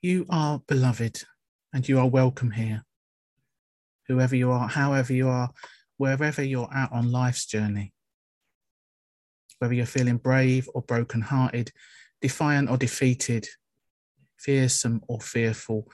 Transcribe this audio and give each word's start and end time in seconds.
You 0.00 0.26
are 0.30 0.62
beloved 0.68 1.24
and 1.72 1.88
you 1.88 1.98
are 1.98 2.06
welcome 2.06 2.52
here. 2.52 2.84
Whoever 4.06 4.36
you 4.36 4.52
are, 4.52 4.68
however 4.68 5.12
you 5.12 5.28
are, 5.28 5.50
wherever 5.96 6.40
you're 6.40 6.72
at 6.72 6.92
on 6.92 7.10
life's 7.10 7.46
journey, 7.46 7.92
whether 9.58 9.74
you're 9.74 9.86
feeling 9.86 10.18
brave 10.18 10.68
or 10.72 10.82
broken-hearted, 10.82 11.72
defiant 12.22 12.70
or 12.70 12.76
defeated, 12.76 13.48
fearsome 14.38 15.02
or 15.08 15.20
fearful, 15.20 15.90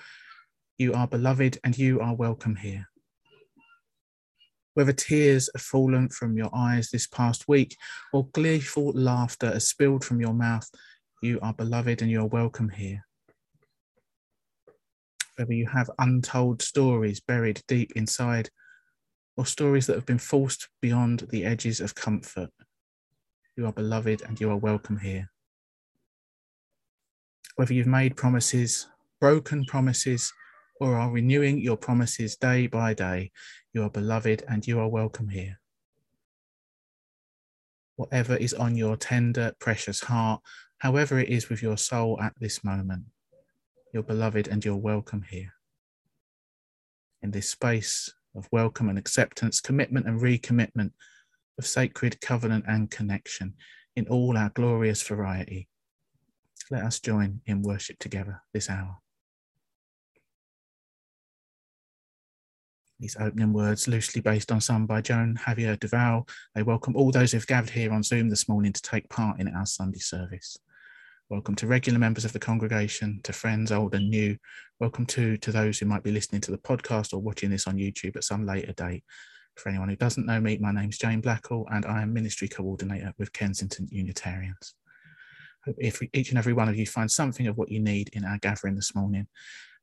you 0.77 0.93
are 0.93 1.09
beloved 1.09 1.59
and 1.65 1.79
you 1.79 1.99
are 2.03 2.15
welcome 2.15 2.57
here. 2.57 2.87
Whether 4.75 4.93
tears 4.93 5.49
have 5.55 5.63
fallen 5.63 6.11
from 6.11 6.37
your 6.37 6.51
eyes 6.55 6.91
this 6.91 7.07
past 7.07 7.49
week 7.49 7.75
or 8.13 8.27
gleeful 8.35 8.93
laughter 8.93 9.51
has 9.53 9.67
spilled 9.67 10.05
from 10.05 10.21
your 10.21 10.35
mouth, 10.35 10.69
you 11.23 11.39
are 11.41 11.55
beloved 11.55 12.03
and 12.03 12.11
you 12.11 12.21
are 12.21 12.27
welcome 12.27 12.69
here. 12.69 13.07
Whether 15.37 15.53
you 15.55 15.67
have 15.67 15.91
untold 15.99 16.63
stories 16.63 17.21
buried 17.21 17.63
deep 17.67 17.93
inside 17.97 18.51
or 19.37 19.45
stories 19.45 19.87
that 19.87 19.97
have 19.97 20.07
been 20.07 20.19
forced 20.19 20.69
beyond 20.81 21.27
the 21.31 21.45
edges 21.45 21.81
of 21.81 21.95
comfort, 21.95 22.51
you 23.57 23.67
are 23.67 23.73
beloved 23.73 24.23
and 24.23 24.41
you 24.41 24.51
are 24.51 24.57
welcome 24.57 24.99
here. 24.99 25.31
Whether 27.57 27.75
you've 27.75 27.87
made 27.87 28.17
promises, 28.17 28.89
broken 29.21 29.65
promises, 29.65 30.33
or 30.81 30.97
are 30.97 31.11
renewing 31.11 31.59
your 31.59 31.77
promises 31.77 32.37
day 32.37 32.67
by 32.67 32.95
day, 32.95 33.31
you 33.73 33.83
are 33.83 33.91
beloved 33.91 34.45
and 34.49 34.67
you 34.67 34.79
are 34.79 34.89
welcome 34.89 35.29
here. 35.29 35.61
Whatever 37.97 38.37
is 38.37 38.55
on 38.55 38.77
your 38.77 38.97
tender, 38.97 39.53
precious 39.61 40.01
heart, 40.01 40.41
however 40.79 41.19
it 41.19 41.29
is 41.29 41.49
with 41.49 41.63
your 41.63 41.77
soul 41.77 42.21
at 42.21 42.35
this 42.41 42.65
moment, 42.65 43.05
you're 43.95 44.03
beloved 44.03 44.49
and 44.49 44.65
you're 44.65 44.75
welcome 44.75 45.23
here. 45.31 45.55
In 47.23 47.31
this 47.31 47.49
space 47.49 48.13
of 48.35 48.49
welcome 48.51 48.89
and 48.89 48.99
acceptance, 48.99 49.61
commitment 49.61 50.07
and 50.07 50.21
recommitment, 50.21 50.91
of 51.57 51.65
sacred 51.65 52.21
covenant 52.21 52.65
and 52.67 52.91
connection 52.91 53.55
in 53.95 54.09
all 54.09 54.37
our 54.37 54.51
glorious 54.51 55.01
variety. 55.01 55.69
Let 56.73 56.83
us 56.83 56.99
join 56.99 57.41
in 57.47 57.63
worship 57.63 58.01
together 58.01 58.43
this 58.53 58.69
hour. 58.69 58.99
These 62.99 63.17
opening 63.21 63.53
words, 63.53 63.87
loosely 63.87 64.21
based 64.21 64.51
on 64.51 64.61
some 64.61 64.87
by 64.87 65.03
Joan 65.03 65.39
Javier 65.47 65.79
Duval, 65.79 66.27
they 66.57 66.65
welcome 66.65 66.97
all 66.97 67.13
those 67.13 67.31
who've 67.31 67.47
gathered 67.47 67.71
here 67.71 67.93
on 67.93 68.03
Zoom 68.03 68.29
this 68.29 68.49
morning 68.49 68.73
to 68.73 68.83
take 68.83 69.09
part 69.09 69.39
in 69.39 69.47
our 69.47 69.67
Sunday 69.67 70.01
service. 70.01 70.59
Welcome 71.31 71.55
to 71.57 71.67
regular 71.67 71.99
members 71.99 72.27
of 72.27 72.35
the 72.35 72.39
congregation, 72.39 73.21
to 73.25 73.33
friends 73.33 73.73
old 73.73 73.95
and 73.95 74.11
new. 74.11 74.37
Welcome 74.79 75.07
to, 75.07 75.39
to 75.39 75.53
those 75.53 75.79
who 75.79 75.87
might 75.87 76.03
be 76.03 76.11
listening 76.11 76.43
to 76.43 76.51
the 76.51 76.59
podcast 76.59 77.15
or 77.15 77.19
watching 77.19 77.49
this 77.49 77.67
on 77.67 77.79
YouTube 77.79 78.17
at 78.17 78.25
some 78.25 78.45
later 78.45 78.75
date. 78.75 79.05
For 79.57 79.71
anyone 79.71 79.89
who 79.89 79.97
doesn't 79.97 80.27
know 80.27 80.39
me, 80.39 80.59
my 80.59 80.71
name's 80.71 80.99
Jane 80.99 81.23
Blackall 81.23 81.65
and 81.73 81.87
I 81.87 82.03
am 82.03 82.13
Ministry 82.13 82.47
Coordinator 82.47 83.15
with 83.19 83.33
Kensington 83.33 83.89
Unitarians. 83.91 84.75
If 85.79 86.03
each 86.13 86.29
and 86.29 86.37
every 86.37 86.53
one 86.53 86.69
of 86.69 86.77
you 86.77 86.87
find 86.87 87.11
something 87.11 87.47
of 87.47 87.57
what 87.57 87.71
you 87.71 87.81
need 87.81 88.11
in 88.13 88.27
our 88.27 88.37
gathering 88.37 88.75
this 88.75 88.95
morning, 88.95 89.27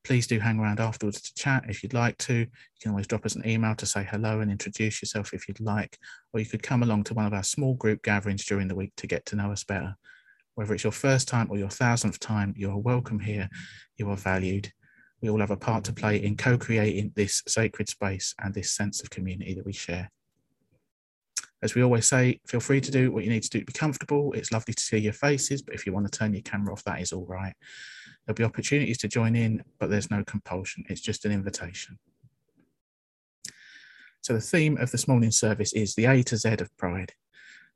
please 0.03 0.27
do 0.27 0.37
hang 0.39 0.59
around 0.59 0.79
afterwards 0.79 1.21
to 1.21 1.33
chat 1.33 1.63
if 1.67 1.81
you'd 1.81 1.95
like 1.95 2.19
to. 2.19 2.35
You 2.35 2.47
can 2.83 2.91
always 2.91 3.07
drop 3.07 3.25
us 3.25 3.35
an 3.35 3.47
email 3.49 3.73
to 3.77 3.87
say 3.87 4.03
hello 4.03 4.41
and 4.41 4.51
introduce 4.51 5.01
yourself 5.01 5.33
if 5.33 5.47
you'd 5.47 5.59
like, 5.59 5.97
or 6.33 6.39
you 6.39 6.45
could 6.45 6.61
come 6.61 6.83
along 6.83 7.05
to 7.05 7.15
one 7.15 7.25
of 7.25 7.33
our 7.33 7.41
small 7.41 7.73
group 7.73 8.03
gatherings 8.03 8.45
during 8.45 8.67
the 8.67 8.75
week 8.75 8.93
to 8.97 9.07
get 9.07 9.25
to 9.25 9.35
know 9.35 9.51
us 9.51 9.63
better. 9.63 9.95
Whether 10.55 10.73
it's 10.73 10.83
your 10.83 10.91
first 10.91 11.27
time 11.27 11.47
or 11.49 11.57
your 11.57 11.69
thousandth 11.69 12.19
time, 12.19 12.53
you 12.57 12.69
are 12.71 12.77
welcome 12.77 13.19
here. 13.19 13.49
You 13.97 14.09
are 14.09 14.17
valued 14.17 14.71
we 15.21 15.29
all 15.29 15.39
have 15.39 15.51
a 15.51 15.57
part 15.57 15.83
to 15.85 15.93
play 15.93 16.17
in 16.17 16.35
co-creating 16.35 17.13
this 17.15 17.43
sacred 17.47 17.87
space 17.87 18.33
and 18.43 18.53
this 18.53 18.71
sense 18.71 19.01
of 19.01 19.09
community 19.11 19.53
that 19.53 19.65
we 19.65 19.73
share. 19.73 20.09
As 21.61 21.75
we 21.75 21.83
always 21.83 22.07
say, 22.07 22.41
feel 22.47 22.59
free 22.59 22.81
to 22.81 22.89
do 22.89 23.11
what 23.11 23.23
you 23.23 23.29
need 23.29 23.43
to 23.43 23.49
do 23.49 23.59
to 23.59 23.65
be 23.65 23.73
comfortable. 23.73 24.33
It's 24.33 24.51
lovely 24.51 24.73
to 24.73 24.81
see 24.81 24.97
your 24.97 25.13
faces, 25.13 25.61
but 25.61 25.75
if 25.75 25.85
you 25.85 25.93
want 25.93 26.11
to 26.11 26.17
turn 26.17 26.33
your 26.33 26.41
camera 26.41 26.73
off, 26.73 26.83
that 26.85 27.01
is 27.01 27.13
all 27.13 27.25
right. 27.27 27.53
There'll 28.25 28.35
be 28.35 28.43
opportunities 28.43 28.97
to 28.99 29.07
join 29.07 29.35
in, 29.35 29.63
but 29.77 29.91
there's 29.91 30.09
no 30.09 30.23
compulsion. 30.23 30.85
It's 30.89 31.01
just 31.01 31.23
an 31.25 31.31
invitation. 31.31 31.99
So 34.21 34.33
the 34.33 34.41
theme 34.41 34.77
of 34.77 34.89
this 34.91 35.07
morning's 35.07 35.37
service 35.37 35.73
is 35.73 35.93
the 35.93 36.05
A 36.05 36.23
to 36.23 36.37
Z 36.37 36.49
of 36.53 36.75
pride. 36.77 37.13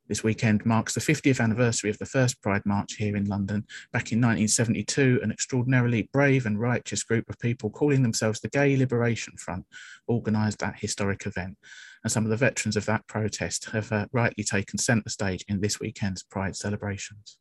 This 0.07 0.23
weekend 0.23 0.65
marks 0.65 0.93
the 0.93 0.99
50th 0.99 1.39
anniversary 1.39 1.89
of 1.89 1.97
the 1.97 2.05
first 2.05 2.39
Pride 2.41 2.61
March 2.63 2.93
here 2.93 3.15
in 3.15 3.25
London. 3.25 3.65
Back 3.91 4.11
in 4.11 4.19
1972, 4.19 5.19
an 5.23 5.31
extraordinarily 5.31 6.09
brave 6.13 6.45
and 6.45 6.59
righteous 6.59 7.03
group 7.03 7.27
of 7.27 7.39
people 7.39 7.71
calling 7.71 8.03
themselves 8.03 8.39
the 8.39 8.49
Gay 8.49 8.77
Liberation 8.77 9.35
Front 9.37 9.65
organised 10.07 10.59
that 10.59 10.79
historic 10.79 11.25
event. 11.25 11.57
And 12.03 12.11
some 12.11 12.23
of 12.23 12.29
the 12.29 12.37
veterans 12.37 12.75
of 12.75 12.85
that 12.85 13.07
protest 13.07 13.71
have 13.71 13.91
uh, 13.91 14.05
rightly 14.11 14.43
taken 14.43 14.77
centre 14.77 15.09
stage 15.09 15.43
in 15.47 15.61
this 15.61 15.79
weekend's 15.79 16.21
Pride 16.21 16.55
celebrations 16.55 17.39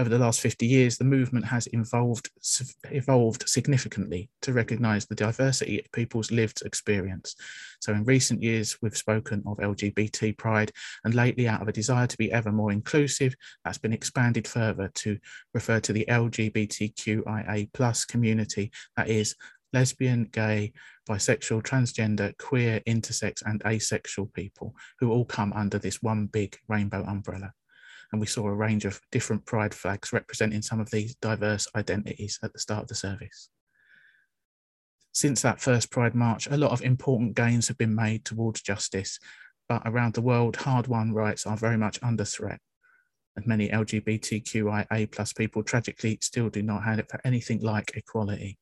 over 0.00 0.08
the 0.08 0.18
last 0.18 0.40
50 0.40 0.66
years, 0.66 0.96
the 0.96 1.04
movement 1.04 1.44
has 1.44 1.68
evolved, 1.74 2.30
evolved 2.84 3.46
significantly 3.46 4.30
to 4.40 4.54
recognise 4.54 5.04
the 5.04 5.14
diversity 5.14 5.78
of 5.78 5.92
people's 5.92 6.30
lived 6.30 6.62
experience. 6.64 7.36
So, 7.82 7.92
in 7.92 8.04
recent 8.04 8.42
years, 8.42 8.78
we've 8.80 8.96
spoken 8.96 9.42
of 9.46 9.58
LGBT 9.58 10.38
pride, 10.38 10.72
and 11.04 11.14
lately, 11.14 11.46
out 11.46 11.60
of 11.60 11.68
a 11.68 11.72
desire 11.72 12.06
to 12.06 12.16
be 12.16 12.32
ever 12.32 12.50
more 12.50 12.72
inclusive, 12.72 13.34
that's 13.62 13.76
been 13.76 13.92
expanded 13.92 14.48
further 14.48 14.90
to 14.94 15.18
refer 15.52 15.80
to 15.80 15.92
the 15.92 16.06
LGBTQIA 16.08 17.68
plus 17.74 18.06
community, 18.06 18.72
that 18.96 19.10
is, 19.10 19.36
lesbian, 19.74 20.30
gay, 20.32 20.72
bisexual, 21.10 21.62
transgender, 21.62 22.36
queer, 22.38 22.80
intersex, 22.88 23.42
and 23.44 23.62
asexual 23.66 24.30
people 24.32 24.74
who 24.98 25.10
all 25.10 25.26
come 25.26 25.52
under 25.52 25.78
this 25.78 26.00
one 26.00 26.24
big 26.24 26.56
rainbow 26.68 27.04
umbrella 27.04 27.52
and 28.12 28.20
we 28.20 28.26
saw 28.26 28.46
a 28.46 28.54
range 28.54 28.84
of 28.84 29.00
different 29.12 29.44
pride 29.46 29.74
flags 29.74 30.12
representing 30.12 30.62
some 30.62 30.80
of 30.80 30.90
these 30.90 31.14
diverse 31.16 31.66
identities 31.76 32.38
at 32.42 32.52
the 32.52 32.58
start 32.58 32.82
of 32.82 32.88
the 32.88 32.94
service. 32.94 33.50
Since 35.12 35.42
that 35.42 35.60
first 35.60 35.90
Pride 35.90 36.14
March, 36.14 36.46
a 36.48 36.56
lot 36.56 36.70
of 36.70 36.82
important 36.82 37.34
gains 37.34 37.68
have 37.68 37.78
been 37.78 37.94
made 37.94 38.24
towards 38.24 38.62
justice, 38.62 39.18
but 39.68 39.82
around 39.84 40.14
the 40.14 40.22
world, 40.22 40.56
hard-won 40.56 41.12
rights 41.12 41.46
are 41.46 41.56
very 41.56 41.76
much 41.76 41.98
under 42.02 42.24
threat. 42.24 42.60
And 43.36 43.46
many 43.46 43.68
LGBTQIA 43.68 45.10
plus 45.10 45.32
people 45.32 45.62
tragically 45.62 46.18
still 46.20 46.48
do 46.48 46.62
not 46.62 46.84
have 46.84 47.06
anything 47.24 47.60
like 47.60 47.92
equality. 47.96 48.58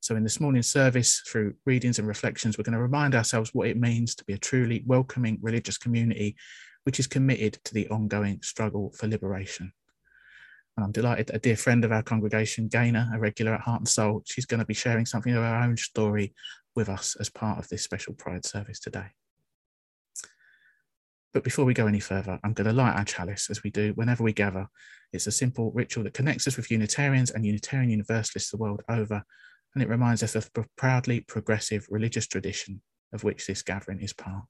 So 0.00 0.14
in 0.14 0.22
this 0.22 0.40
morning's 0.40 0.68
service, 0.68 1.20
through 1.26 1.54
readings 1.64 1.98
and 1.98 2.06
reflections, 2.06 2.56
we're 2.56 2.64
going 2.64 2.74
to 2.74 2.82
remind 2.82 3.14
ourselves 3.14 3.50
what 3.52 3.66
it 3.68 3.76
means 3.76 4.14
to 4.16 4.24
be 4.24 4.34
a 4.34 4.38
truly 4.38 4.84
welcoming 4.86 5.38
religious 5.42 5.78
community 5.78 6.36
which 6.86 7.00
is 7.00 7.08
committed 7.08 7.58
to 7.64 7.74
the 7.74 7.88
ongoing 7.88 8.40
struggle 8.42 8.92
for 8.96 9.08
liberation. 9.08 9.72
And 10.76 10.84
I'm 10.84 10.92
delighted 10.92 11.26
that 11.26 11.34
a 11.34 11.40
dear 11.40 11.56
friend 11.56 11.84
of 11.84 11.90
our 11.90 12.04
congregation, 12.04 12.68
Gaynor, 12.68 13.10
a 13.12 13.18
regular 13.18 13.54
at 13.54 13.62
Heart 13.62 13.80
and 13.80 13.88
Soul, 13.88 14.22
she's 14.24 14.46
going 14.46 14.60
to 14.60 14.66
be 14.66 14.72
sharing 14.72 15.04
something 15.04 15.34
of 15.34 15.42
her 15.42 15.56
own 15.56 15.76
story 15.76 16.32
with 16.76 16.88
us 16.88 17.16
as 17.18 17.28
part 17.28 17.58
of 17.58 17.66
this 17.68 17.82
special 17.82 18.14
Pride 18.14 18.44
service 18.44 18.78
today. 18.78 19.06
But 21.34 21.42
before 21.42 21.64
we 21.64 21.74
go 21.74 21.88
any 21.88 21.98
further, 21.98 22.38
I'm 22.44 22.52
going 22.52 22.68
to 22.68 22.72
light 22.72 22.94
our 22.94 23.04
chalice 23.04 23.50
as 23.50 23.64
we 23.64 23.70
do 23.70 23.90
whenever 23.96 24.22
we 24.22 24.32
gather. 24.32 24.68
It's 25.12 25.26
a 25.26 25.32
simple 25.32 25.72
ritual 25.72 26.04
that 26.04 26.14
connects 26.14 26.46
us 26.46 26.56
with 26.56 26.70
Unitarians 26.70 27.32
and 27.32 27.44
Unitarian 27.44 27.90
Universalists 27.90 28.52
the 28.52 28.58
world 28.58 28.82
over, 28.88 29.24
and 29.74 29.82
it 29.82 29.88
reminds 29.88 30.22
us 30.22 30.36
of 30.36 30.48
the 30.54 30.64
proudly 30.76 31.22
progressive 31.22 31.88
religious 31.90 32.28
tradition 32.28 32.80
of 33.12 33.24
which 33.24 33.44
this 33.48 33.62
gathering 33.62 34.00
is 34.00 34.12
part. 34.12 34.44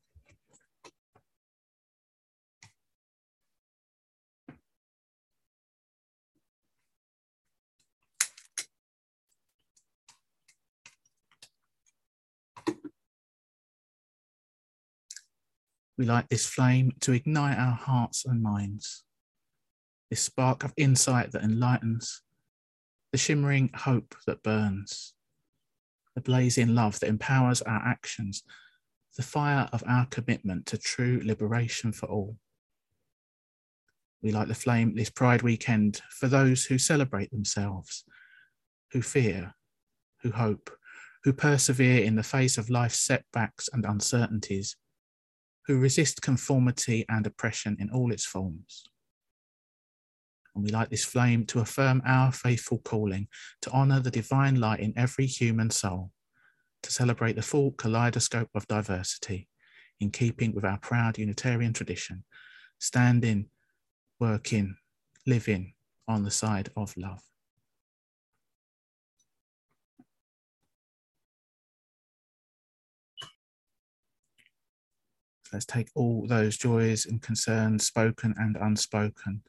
We 15.99 16.05
light 16.05 16.29
this 16.29 16.47
flame 16.47 16.93
to 17.01 17.13
ignite 17.13 17.59
our 17.59 17.75
hearts 17.75 18.27
and 18.27 18.43
minds, 18.43 19.05
this 20.11 20.23
spark 20.23 20.63
of 20.63 20.75
insight 20.77 21.33
that 21.33 21.43
enlightens, 21.43 22.23
the 23.13 23.19
shimmering 23.19 23.71
hope 23.75 24.15
that 24.27 24.43
burns, 24.43 25.15
the 26.15 26.21
blazing 26.21 26.75
love 26.75 27.01
that 27.01 27.09
empowers 27.09 27.63
our 27.63 27.83
actions, 27.87 28.43
the 29.17 29.23
fire 29.23 29.69
of 29.73 29.83
our 29.87 30.07
commitment 30.07 30.67
to 30.67 30.77
true 30.77 31.23
liberation 31.25 31.93
for 31.93 32.07
all. 32.07 32.37
We 34.23 34.33
light 34.33 34.49
the 34.49 34.55
flame 34.55 34.95
this 34.95 35.09
Pride 35.09 35.43
weekend 35.43 36.03
for 36.11 36.29
those 36.29 36.65
who 36.67 36.77
celebrate 36.77 37.31
themselves, 37.31 38.05
who 38.93 39.01
fear, 39.01 39.55
who 40.23 40.31
hope, 40.31 40.71
who 41.25 41.33
persevere 41.33 42.05
in 42.05 42.17
the 42.17 42.23
face 42.23 42.59
of 42.59 42.69
life's 42.69 43.01
setbacks 43.01 43.71
and 43.73 43.87
uncertainties, 43.87 44.77
who 45.67 45.79
resist 45.79 46.23
conformity 46.23 47.05
and 47.09 47.27
oppression 47.27 47.77
in 47.81 47.91
all 47.91 48.13
its 48.13 48.25
forms. 48.25 48.85
And 50.55 50.65
we 50.65 50.71
light 50.71 50.91
this 50.91 51.05
flame 51.05 51.45
to 51.47 51.61
affirm 51.61 52.03
our 52.07 52.33
faithful 52.33 52.79
calling, 52.79 53.29
to 53.63 53.71
honour 53.71 54.01
the 54.01 54.11
divine 54.11 54.59
light 54.59 54.81
in 54.81 54.95
every 54.97 55.27
human 55.27 55.71
soul, 55.71 56.13
to 56.83 56.91
celebrate 56.91 57.37
the 57.37 57.43
full 57.43 57.73
kaleidoscope 57.73 58.49
of 58.55 58.67
diversity, 58.67 59.49
in 60.01 60.11
keeping 60.11 60.55
with 60.55 60.65
our 60.65 60.79
proud 60.79 61.19
Unitarian 61.19 61.73
tradition, 61.73 62.25
standing, 62.79 63.47
working, 64.21 64.77
living 65.27 65.75
on 66.09 66.23
the 66.23 66.31
side 66.31 66.71
of 66.77 66.97
love. 66.97 67.23
Let's 75.53 75.67
take 75.67 75.89
all 75.95 76.27
those 76.27 76.57
joys 76.57 77.07
and 77.07 77.23
concerns, 77.23 77.87
spoken 77.87 78.35
and 78.39 78.57
unspoken, 78.57 79.43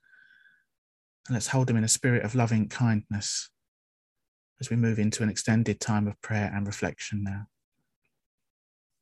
and 1.27 1.35
let's 1.35 1.47
hold 1.47 1.67
them 1.67 1.77
in 1.77 1.83
a 1.83 1.89
spirit 1.89 2.23
of 2.23 2.35
loving 2.35 2.69
kindness 2.69 3.49
as 4.59 4.69
we 4.69 4.75
move 4.75 4.99
into 4.99 5.23
an 5.23 5.29
extended 5.29 5.79
time 5.79 6.07
of 6.07 6.19
prayer 6.21 6.51
and 6.53 6.65
reflection 6.65 7.23
now. 7.23 7.47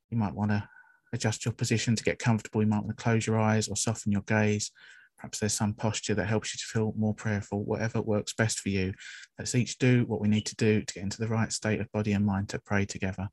You 0.10 0.18
might 0.18 0.34
want 0.34 0.52
to 0.52 0.68
adjust 1.14 1.46
your 1.46 1.54
position 1.54 1.96
to 1.96 2.04
get 2.04 2.20
comfortable. 2.20 2.62
You 2.62 2.68
might 2.68 2.84
want 2.84 2.98
to 2.98 3.04
close 3.04 3.26
your 3.26 3.40
eyes 3.40 3.68
or 3.68 3.76
soften 3.76 4.12
your 4.12 4.22
gaze. 4.24 4.72
Perhaps 5.18 5.40
there's 5.40 5.54
some 5.54 5.74
posture 5.74 6.14
that 6.16 6.28
helps 6.28 6.54
you 6.54 6.58
to 6.58 6.66
feel 6.66 6.94
more 6.98 7.14
prayerful, 7.14 7.64
whatever 7.64 8.02
works 8.02 8.34
best 8.34 8.60
for 8.60 8.70
you. 8.70 8.94
Let's 9.40 9.56
each 9.56 9.78
do 9.78 10.04
what 10.08 10.20
we 10.20 10.28
need 10.28 10.46
to 10.48 10.56
do 10.56 10.82
to 10.82 10.94
get 10.94 11.04
into 11.04 11.20
the 11.20 11.28
right 11.28 11.52
state 11.52 11.80
of 11.80 11.92
body 11.92 12.12
and 12.12 12.26
mind 12.26 12.50
to 12.50 12.60
pray 12.60 12.86
together 12.86 13.30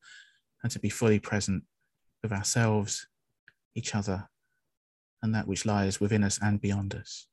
and 0.63 0.71
to 0.71 0.79
be 0.79 0.91
fully 0.91 1.19
present 1.19 1.65
with 2.23 2.33
ourselves 2.33 3.07
each 3.75 3.95
other 3.95 4.29
and 5.23 5.35
that 5.35 5.47
which 5.47 5.65
lies 5.65 6.01
within 6.01 6.25
us 6.25 6.39
and 6.43 6.61
beyond 6.61 6.95
us. 6.95 7.27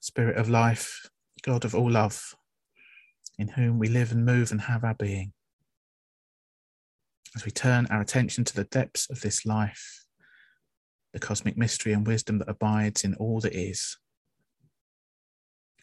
Spirit 0.00 0.36
of 0.36 0.48
life, 0.48 1.08
God 1.42 1.64
of 1.64 1.74
all 1.74 1.90
love, 1.90 2.34
in 3.38 3.48
whom 3.48 3.78
we 3.78 3.88
live 3.88 4.12
and 4.12 4.24
move 4.24 4.52
and 4.52 4.60
have 4.60 4.84
our 4.84 4.94
being. 4.94 5.32
As 7.34 7.44
we 7.44 7.50
turn 7.50 7.86
our 7.86 8.00
attention 8.00 8.44
to 8.44 8.54
the 8.54 8.64
depths 8.64 9.10
of 9.10 9.22
this 9.22 9.44
life, 9.44 10.04
the 11.12 11.18
cosmic 11.18 11.56
mystery 11.56 11.92
and 11.92 12.06
wisdom 12.06 12.38
that 12.38 12.48
abides 12.48 13.02
in 13.02 13.14
all 13.14 13.40
that 13.40 13.54
is, 13.54 13.96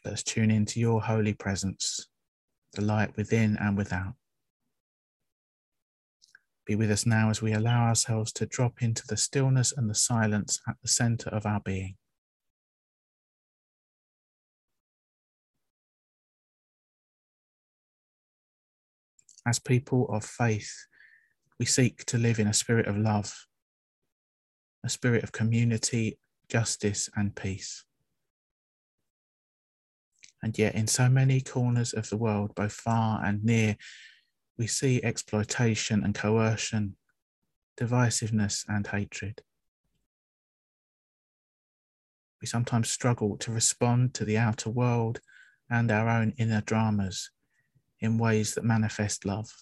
let 0.03 0.13
us 0.15 0.24
tune 0.24 0.50
into 0.50 0.79
your 0.79 1.01
holy 1.01 1.34
presence, 1.34 2.08
the 2.74 2.81
light 2.81 3.15
within 3.15 3.58
and 3.60 3.77
without. 3.77 4.13
Be 6.65 6.75
with 6.75 6.91
us 6.91 7.05
now 7.05 7.29
as 7.29 7.41
we 7.41 7.53
allow 7.53 7.88
ourselves 7.88 8.31
to 8.34 8.46
drop 8.46 8.81
into 8.81 9.05
the 9.08 9.17
stillness 9.17 9.74
and 9.75 9.89
the 9.89 9.96
silence 9.96 10.60
at 10.67 10.75
the 10.81 10.88
center 10.88 11.29
of 11.29 11.46
our 11.46 11.60
being. 11.60 11.96
As 19.46 19.60
people 19.60 20.08
of 20.10 20.24
faith, 20.24 20.72
we 21.60 21.65
seek 21.65 22.05
to 22.05 22.17
live 22.17 22.39
in 22.39 22.48
a 22.48 22.53
spirit 22.53 22.88
of 22.88 22.98
love, 22.98 23.48
a 24.84 24.89
spirit 24.89 25.24
of 25.24 25.31
community, 25.31 26.17
justice, 26.48 27.10
and 27.15 27.36
peace. 27.36 27.84
And 30.43 30.57
yet, 30.57 30.75
in 30.75 30.88
so 30.88 31.07
many 31.07 31.41
corners 31.41 31.93
of 31.93 32.10
the 32.10 32.17
world, 32.17 32.55
both 32.55 32.74
far 32.74 33.24
and 33.24 33.43
near, 33.43 33.77
we 34.57 34.67
see 34.67 35.01
exploitation 35.03 36.03
and 36.03 36.15
coercion, 36.15 36.95
divisiveness 37.79 38.65
and 38.67 38.88
hatred. 38.88 39.41
We 42.41 42.48
sometimes 42.48 42.89
struggle 42.89 43.38
to 43.38 43.51
respond 43.51 44.15
to 44.15 44.25
the 44.25 44.38
outer 44.38 44.69
world 44.69 45.19
and 45.69 45.91
our 45.91 46.10
own 46.10 46.33
inner 46.38 46.62
dramas 46.62 47.29
in 48.00 48.17
ways 48.17 48.55
that 48.55 48.63
manifest 48.63 49.25
love. 49.25 49.53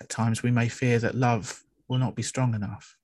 At 0.00 0.08
times, 0.08 0.42
we 0.42 0.50
may 0.50 0.68
fear 0.68 0.98
that 0.98 1.14
love 1.14 1.62
will 1.88 1.98
not 1.98 2.16
be 2.16 2.22
strong 2.22 2.54
enough. 2.54 2.95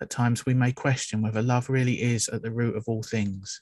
At 0.00 0.10
times, 0.10 0.46
we 0.46 0.54
may 0.54 0.72
question 0.72 1.22
whether 1.22 1.42
love 1.42 1.68
really 1.68 2.02
is 2.02 2.28
at 2.28 2.42
the 2.42 2.52
root 2.52 2.76
of 2.76 2.84
all 2.86 3.02
things 3.02 3.60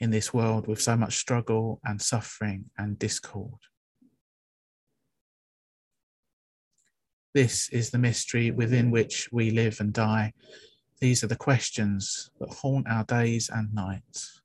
in 0.00 0.10
this 0.10 0.34
world 0.34 0.66
with 0.66 0.80
so 0.80 0.96
much 0.96 1.18
struggle 1.18 1.80
and 1.84 2.00
suffering 2.00 2.64
and 2.76 2.98
discord. 2.98 3.60
This 7.34 7.68
is 7.68 7.90
the 7.90 7.98
mystery 7.98 8.50
within 8.50 8.90
which 8.90 9.28
we 9.30 9.52
live 9.52 9.78
and 9.78 9.92
die. 9.92 10.32
These 11.00 11.22
are 11.22 11.28
the 11.28 11.36
questions 11.36 12.30
that 12.40 12.52
haunt 12.52 12.88
our 12.88 13.04
days 13.04 13.48
and 13.48 13.72
nights. 13.72 14.42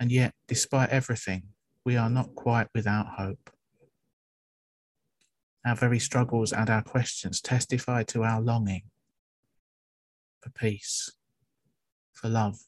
And 0.00 0.10
yet, 0.10 0.32
despite 0.46 0.88
everything, 0.88 1.42
we 1.84 1.96
are 1.96 2.08
not 2.08 2.34
quite 2.34 2.68
without 2.74 3.06
hope. 3.18 3.50
Our 5.66 5.74
very 5.74 5.98
struggles 5.98 6.52
and 6.52 6.70
our 6.70 6.82
questions 6.82 7.42
testify 7.42 8.04
to 8.04 8.22
our 8.22 8.40
longing 8.40 8.84
for 10.40 10.50
peace, 10.50 11.12
for 12.12 12.28
love. 12.28 12.58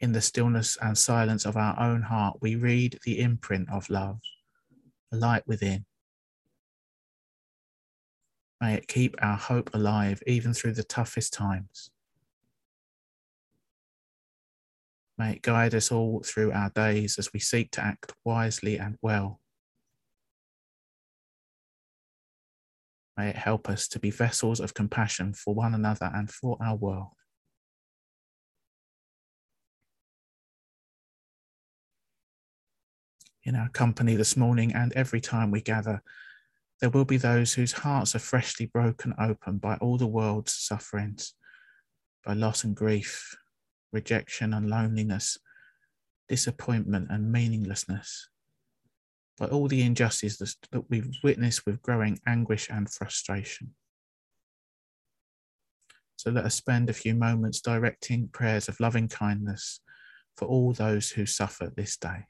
In 0.00 0.12
the 0.12 0.20
stillness 0.20 0.76
and 0.82 0.98
silence 0.98 1.44
of 1.44 1.56
our 1.56 1.78
own 1.78 2.02
heart, 2.02 2.38
we 2.40 2.56
read 2.56 2.98
the 3.04 3.20
imprint 3.20 3.70
of 3.70 3.88
love, 3.88 4.20
the 5.10 5.18
light 5.18 5.46
within. 5.46 5.84
May 8.60 8.74
it 8.74 8.88
keep 8.88 9.14
our 9.20 9.36
hope 9.36 9.70
alive 9.74 10.22
even 10.26 10.54
through 10.54 10.74
the 10.74 10.84
toughest 10.84 11.32
times. 11.32 11.90
May 15.18 15.34
it 15.34 15.42
guide 15.42 15.74
us 15.74 15.92
all 15.92 16.22
through 16.24 16.52
our 16.52 16.70
days 16.70 17.18
as 17.18 17.32
we 17.32 17.38
seek 17.38 17.70
to 17.72 17.84
act 17.84 18.12
wisely 18.24 18.78
and 18.78 18.98
well 19.02 19.41
May 23.16 23.28
it 23.28 23.36
help 23.36 23.68
us 23.68 23.88
to 23.88 23.98
be 23.98 24.10
vessels 24.10 24.58
of 24.60 24.74
compassion 24.74 25.34
for 25.34 25.54
one 25.54 25.74
another 25.74 26.10
and 26.14 26.30
for 26.30 26.56
our 26.64 26.76
world. 26.76 27.12
In 33.44 33.56
our 33.56 33.68
company 33.68 34.14
this 34.14 34.36
morning 34.36 34.72
and 34.72 34.92
every 34.94 35.20
time 35.20 35.50
we 35.50 35.60
gather, 35.60 36.02
there 36.80 36.90
will 36.90 37.04
be 37.04 37.16
those 37.16 37.52
whose 37.52 37.72
hearts 37.72 38.14
are 38.14 38.20
freshly 38.20 38.66
broken 38.66 39.14
open 39.18 39.58
by 39.58 39.76
all 39.76 39.98
the 39.98 40.06
world's 40.06 40.54
sufferings, 40.54 41.34
by 42.24 42.32
loss 42.34 42.64
and 42.64 42.74
grief, 42.74 43.36
rejection 43.92 44.54
and 44.54 44.70
loneliness, 44.70 45.38
disappointment 46.28 47.08
and 47.10 47.30
meaninglessness 47.30 48.28
by 49.38 49.46
all 49.46 49.68
the 49.68 49.82
injustices 49.82 50.56
that 50.70 50.90
we've 50.90 51.10
witnessed 51.22 51.66
with 51.66 51.82
growing 51.82 52.20
anguish 52.26 52.68
and 52.70 52.90
frustration. 52.90 53.74
So 56.16 56.30
let 56.30 56.44
us 56.44 56.54
spend 56.54 56.88
a 56.88 56.94
few 56.94 57.14
moments 57.14 57.60
directing 57.60 58.28
prayers 58.28 58.68
of 58.68 58.78
loving 58.78 59.08
kindness 59.08 59.80
for 60.36 60.46
all 60.46 60.72
those 60.72 61.10
who 61.10 61.26
suffer 61.26 61.72
this 61.74 61.96
day. 61.96 62.26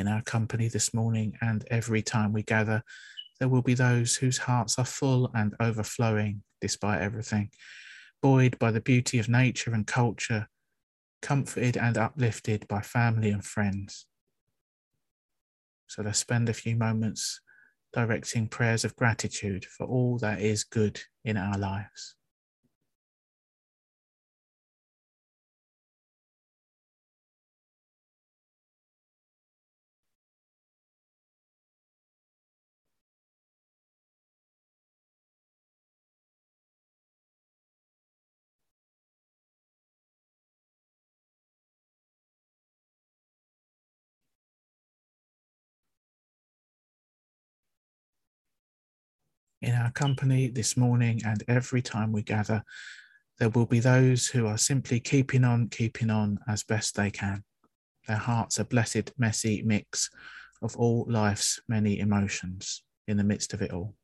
In 0.00 0.08
our 0.08 0.22
company 0.22 0.66
this 0.66 0.92
morning 0.92 1.36
and 1.40 1.64
every 1.70 2.02
time 2.02 2.32
we 2.32 2.42
gather, 2.42 2.82
there 3.38 3.48
will 3.48 3.62
be 3.62 3.74
those 3.74 4.16
whose 4.16 4.38
hearts 4.38 4.78
are 4.78 4.84
full 4.84 5.30
and 5.34 5.54
overflowing 5.60 6.42
despite 6.60 7.00
everything, 7.00 7.50
buoyed 8.20 8.58
by 8.58 8.70
the 8.70 8.80
beauty 8.80 9.18
of 9.18 9.28
nature 9.28 9.72
and 9.72 9.86
culture, 9.86 10.48
comforted 11.22 11.76
and 11.76 11.96
uplifted 11.96 12.66
by 12.66 12.80
family 12.80 13.30
and 13.30 13.44
friends. 13.44 14.06
So 15.86 16.02
let's 16.02 16.18
spend 16.18 16.48
a 16.48 16.54
few 16.54 16.76
moments 16.76 17.40
directing 17.92 18.48
prayers 18.48 18.84
of 18.84 18.96
gratitude 18.96 19.64
for 19.64 19.86
all 19.86 20.18
that 20.18 20.40
is 20.40 20.64
good 20.64 21.00
in 21.24 21.36
our 21.36 21.58
lives. 21.58 22.16
In 49.62 49.74
our 49.74 49.90
company 49.90 50.48
this 50.48 50.76
morning 50.76 51.20
and 51.24 51.42
every 51.46 51.82
time 51.82 52.12
we 52.12 52.22
gather, 52.22 52.64
there 53.38 53.50
will 53.50 53.66
be 53.66 53.80
those 53.80 54.26
who 54.26 54.46
are 54.46 54.58
simply 54.58 55.00
keeping 55.00 55.44
on, 55.44 55.68
keeping 55.68 56.10
on 56.10 56.38
as 56.48 56.62
best 56.62 56.94
they 56.94 57.10
can. 57.10 57.44
Their 58.06 58.16
hearts 58.16 58.58
a 58.58 58.64
blessed, 58.64 59.12
messy 59.18 59.62
mix 59.62 60.10
of 60.62 60.76
all 60.76 61.06
life's 61.08 61.60
many 61.68 61.98
emotions 61.98 62.82
in 63.06 63.16
the 63.16 63.24
midst 63.24 63.52
of 63.52 63.62
it 63.62 63.72
all. 63.72 63.94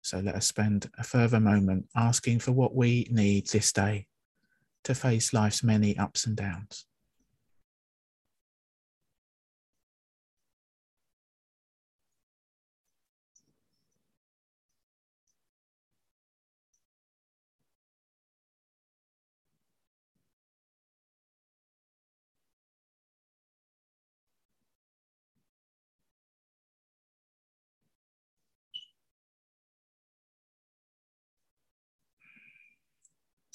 So 0.00 0.20
let 0.20 0.34
us 0.34 0.46
spend 0.46 0.90
a 0.98 1.04
further 1.04 1.38
moment 1.38 1.86
asking 1.94 2.40
for 2.40 2.52
what 2.52 2.74
we 2.74 3.06
need 3.10 3.48
this 3.48 3.72
day 3.72 4.06
to 4.84 4.94
face 4.94 5.32
life's 5.32 5.62
many 5.62 5.96
ups 5.96 6.26
and 6.26 6.36
downs. 6.36 6.86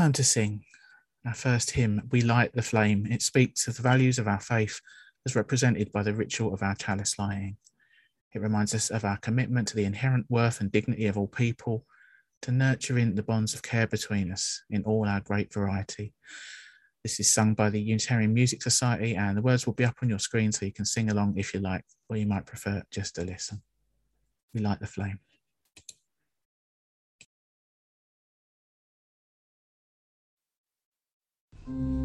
Time 0.00 0.12
to 0.12 0.24
sing. 0.24 0.64
Our 1.26 1.34
first 1.34 1.72
hymn, 1.72 2.08
We 2.10 2.22
Light 2.22 2.54
the 2.54 2.62
Flame. 2.62 3.06
It 3.10 3.20
speaks 3.20 3.68
of 3.68 3.76
the 3.76 3.82
values 3.82 4.18
of 4.18 4.26
our 4.26 4.40
faith 4.40 4.80
as 5.26 5.36
represented 5.36 5.92
by 5.92 6.02
the 6.02 6.14
ritual 6.14 6.54
of 6.54 6.62
our 6.62 6.74
chalice 6.74 7.18
lighting. 7.18 7.58
It 8.34 8.40
reminds 8.40 8.74
us 8.74 8.88
of 8.88 9.04
our 9.04 9.18
commitment 9.18 9.68
to 9.68 9.76
the 9.76 9.84
inherent 9.84 10.24
worth 10.30 10.62
and 10.62 10.72
dignity 10.72 11.04
of 11.04 11.18
all 11.18 11.26
people, 11.26 11.84
to 12.40 12.50
nurturing 12.50 13.14
the 13.14 13.22
bonds 13.22 13.52
of 13.52 13.60
care 13.60 13.86
between 13.86 14.32
us 14.32 14.62
in 14.70 14.84
all 14.84 15.06
our 15.06 15.20
great 15.20 15.52
variety. 15.52 16.14
This 17.02 17.20
is 17.20 17.30
sung 17.30 17.52
by 17.52 17.68
the 17.68 17.82
Unitarian 17.82 18.32
Music 18.32 18.62
Society, 18.62 19.16
and 19.16 19.36
the 19.36 19.42
words 19.42 19.66
will 19.66 19.74
be 19.74 19.84
up 19.84 19.96
on 20.02 20.08
your 20.08 20.18
screen 20.18 20.50
so 20.50 20.64
you 20.64 20.72
can 20.72 20.86
sing 20.86 21.10
along 21.10 21.36
if 21.36 21.52
you 21.52 21.60
like, 21.60 21.84
or 22.08 22.16
you 22.16 22.24
might 22.24 22.46
prefer 22.46 22.82
just 22.90 23.16
to 23.16 23.22
listen. 23.22 23.60
We 24.54 24.62
light 24.62 24.80
the 24.80 24.86
flame. 24.86 25.18
Hello. 31.78 31.99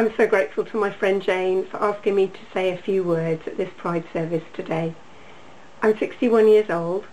I'm 0.00 0.16
so 0.16 0.26
grateful 0.26 0.64
to 0.64 0.78
my 0.78 0.90
friend 0.90 1.20
Jane 1.20 1.66
for 1.66 1.76
asking 1.76 2.14
me 2.14 2.28
to 2.28 2.40
say 2.54 2.70
a 2.70 2.78
few 2.78 3.04
words 3.04 3.46
at 3.46 3.58
this 3.58 3.68
Pride 3.76 4.04
service 4.14 4.44
today. 4.54 4.94
I'm 5.82 5.94
61 5.98 6.48
years 6.48 6.70
old. 6.70 7.04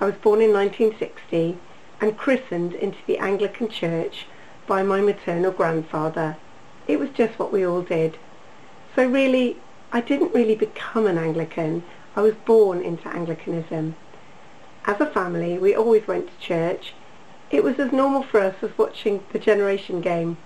I 0.00 0.04
was 0.04 0.14
born 0.14 0.40
in 0.40 0.52
1960 0.52 1.58
and 2.00 2.16
christened 2.16 2.74
into 2.74 2.98
the 3.08 3.18
Anglican 3.18 3.68
Church 3.68 4.26
by 4.68 4.84
my 4.84 5.00
maternal 5.00 5.50
grandfather. 5.50 6.36
It 6.86 7.00
was 7.00 7.10
just 7.10 7.40
what 7.40 7.52
we 7.52 7.66
all 7.66 7.82
did. 7.82 8.18
So 8.94 9.04
really, 9.04 9.56
I 9.90 10.00
didn't 10.00 10.32
really 10.32 10.54
become 10.54 11.08
an 11.08 11.18
Anglican. 11.18 11.82
I 12.14 12.20
was 12.20 12.36
born 12.36 12.82
into 12.82 13.08
Anglicanism. 13.08 13.96
As 14.84 15.00
a 15.00 15.06
family, 15.06 15.58
we 15.58 15.74
always 15.74 16.06
went 16.06 16.28
to 16.28 16.38
church. 16.46 16.94
It 17.50 17.64
was 17.64 17.80
as 17.80 17.90
normal 17.90 18.22
for 18.22 18.38
us 18.38 18.54
as 18.62 18.78
watching 18.78 19.24
the 19.32 19.40
Generation 19.40 20.00
Game. 20.00 20.36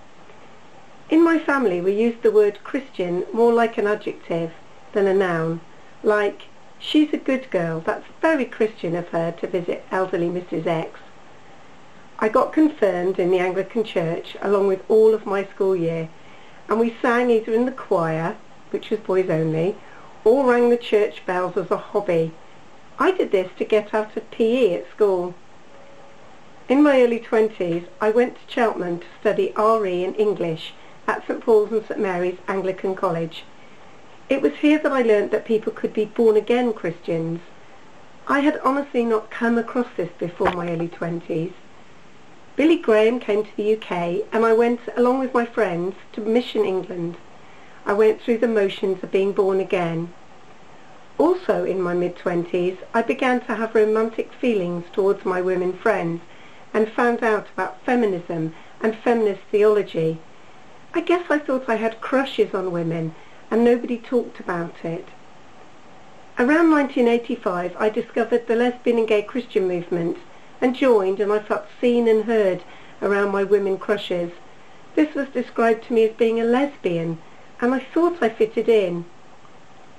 In 1.13 1.23
my 1.23 1.37
family, 1.37 1.79
we 1.79 1.93
used 1.93 2.23
the 2.23 2.31
word 2.31 2.63
Christian 2.63 3.23
more 3.31 3.53
like 3.53 3.77
an 3.77 3.85
adjective. 3.85 4.51
than 4.93 5.05
a 5.05 5.13
noun, 5.13 5.61
like, 6.01 6.45
she's 6.79 7.13
a 7.13 7.17
good 7.17 7.51
girl, 7.51 7.81
that's 7.81 8.07
very 8.19 8.45
Christian 8.45 8.95
of 8.95 9.09
her 9.09 9.31
to 9.33 9.45
visit 9.45 9.85
elderly 9.91 10.27
Mrs. 10.27 10.65
X. 10.65 10.99
I 12.17 12.29
got 12.29 12.51
confirmed 12.51 13.19
in 13.19 13.29
the 13.29 13.37
Anglican 13.37 13.83
Church 13.83 14.35
along 14.41 14.65
with 14.65 14.83
all 14.89 15.13
of 15.13 15.27
my 15.27 15.45
school 15.45 15.75
year, 15.75 16.09
and 16.67 16.79
we 16.79 16.97
sang 16.99 17.29
either 17.29 17.53
in 17.53 17.67
the 17.67 17.71
choir, 17.71 18.35
which 18.71 18.89
was 18.89 18.99
boys 18.99 19.29
only, 19.29 19.75
or 20.23 20.47
rang 20.47 20.71
the 20.71 20.77
church 20.77 21.23
bells 21.27 21.55
as 21.57 21.69
a 21.69 21.77
hobby. 21.77 22.33
I 22.97 23.11
did 23.11 23.29
this 23.29 23.51
to 23.59 23.65
get 23.65 23.93
out 23.93 24.17
of 24.17 24.31
PE 24.31 24.73
at 24.73 24.89
school. 24.89 25.35
In 26.67 26.81
my 26.81 27.03
early 27.03 27.19
20s, 27.19 27.85
I 28.01 28.09
went 28.09 28.33
to 28.37 28.51
Cheltenham 28.51 29.01
to 29.01 29.05
study 29.21 29.53
RE 29.55 30.03
in 30.03 30.15
English 30.15 30.73
at 31.07 31.25
St 31.27 31.41
Paul's 31.41 31.71
and 31.71 31.85
St 31.85 31.99
Mary's 31.99 32.37
Anglican 32.47 32.95
College. 32.95 33.43
It 34.29 34.41
was 34.41 34.53
here 34.53 34.79
that 34.79 34.91
I 34.91 35.01
learnt 35.01 35.31
that 35.31 35.45
people 35.45 35.73
could 35.73 35.93
be 35.93 36.05
born-again 36.05 36.73
Christians. 36.73 37.41
I 38.27 38.39
had 38.39 38.59
honestly 38.63 39.03
not 39.03 39.29
come 39.29 39.57
across 39.57 39.87
this 39.97 40.11
before 40.17 40.51
my 40.51 40.71
early 40.71 40.87
20s. 40.87 41.51
Billy 42.55 42.77
Graham 42.77 43.19
came 43.19 43.43
to 43.43 43.57
the 43.57 43.75
UK 43.75 44.27
and 44.31 44.45
I 44.45 44.53
went 44.53 44.79
along 44.95 45.19
with 45.19 45.33
my 45.33 45.45
friends 45.45 45.95
to 46.13 46.21
Mission 46.21 46.63
England. 46.63 47.17
I 47.85 47.93
went 47.93 48.21
through 48.21 48.37
the 48.37 48.47
motions 48.47 49.03
of 49.03 49.11
being 49.11 49.33
born 49.33 49.59
again. 49.59 50.13
Also 51.17 51.65
in 51.65 51.81
my 51.81 51.93
mid-twenties 51.93 52.77
I 52.93 53.01
began 53.01 53.41
to 53.41 53.55
have 53.55 53.75
romantic 53.75 54.31
feelings 54.31 54.85
towards 54.93 55.25
my 55.25 55.41
women 55.41 55.73
friends 55.73 56.21
and 56.73 56.87
found 56.87 57.23
out 57.23 57.47
about 57.53 57.83
feminism 57.83 58.53
and 58.81 58.95
feminist 58.95 59.41
theology. 59.51 60.19
I 60.93 61.01
guess 61.01 61.25
I 61.29 61.39
thought 61.39 61.67
I 61.67 61.75
had 61.75 62.01
crushes 62.01 62.53
on 62.53 62.71
women 62.71 63.15
and 63.49 63.63
nobody 63.63 63.97
talked 63.97 64.39
about 64.39 64.83
it. 64.83 65.07
Around 66.37 66.71
1985 66.71 67.75
I 67.79 67.89
discovered 67.89 68.47
the 68.47 68.55
lesbian 68.55 68.99
and 68.99 69.07
gay 69.07 69.21
Christian 69.21 69.67
movement 69.67 70.17
and 70.61 70.75
joined 70.75 71.19
and 71.19 71.31
I 71.31 71.39
felt 71.39 71.65
seen 71.81 72.07
and 72.07 72.25
heard 72.25 72.63
around 73.01 73.31
my 73.31 73.43
women 73.43 73.77
crushes. 73.77 74.31
This 74.95 75.15
was 75.15 75.27
described 75.29 75.85
to 75.85 75.93
me 75.93 76.05
as 76.05 76.15
being 76.15 76.39
a 76.39 76.43
lesbian 76.43 77.19
and 77.59 77.73
I 77.73 77.79
thought 77.79 78.21
I 78.21 78.29
fitted 78.29 78.69
in. 78.69 79.05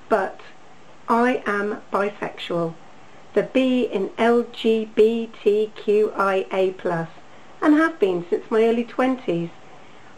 But 0.09 0.41
I 1.09 1.43
am 1.47 1.83
bisexual 1.93 2.75
the 3.35 3.43
B 3.43 3.83
in 3.83 4.09
LGBTQIA+, 4.11 7.09
and 7.61 7.75
have 7.75 7.99
been 7.99 8.25
since 8.31 8.49
my 8.49 8.63
early 8.63 8.85
20s. 8.85 9.51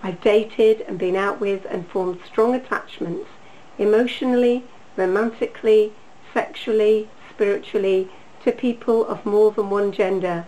I've 0.07 0.21
dated 0.21 0.83
and 0.83 1.01
been 1.01 1.16
out 1.16 1.40
with 1.40 1.66
and 1.69 1.88
formed 1.88 2.21
strong 2.25 2.55
attachments 2.55 3.29
emotionally, 3.77 4.62
romantically, 4.97 5.95
sexually, 6.33 7.09
spiritually 7.29 8.09
to 8.45 8.53
people 8.53 9.05
of 9.05 9.27
more 9.27 9.51
than 9.51 9.69
one 9.69 9.90
gender. 9.90 10.47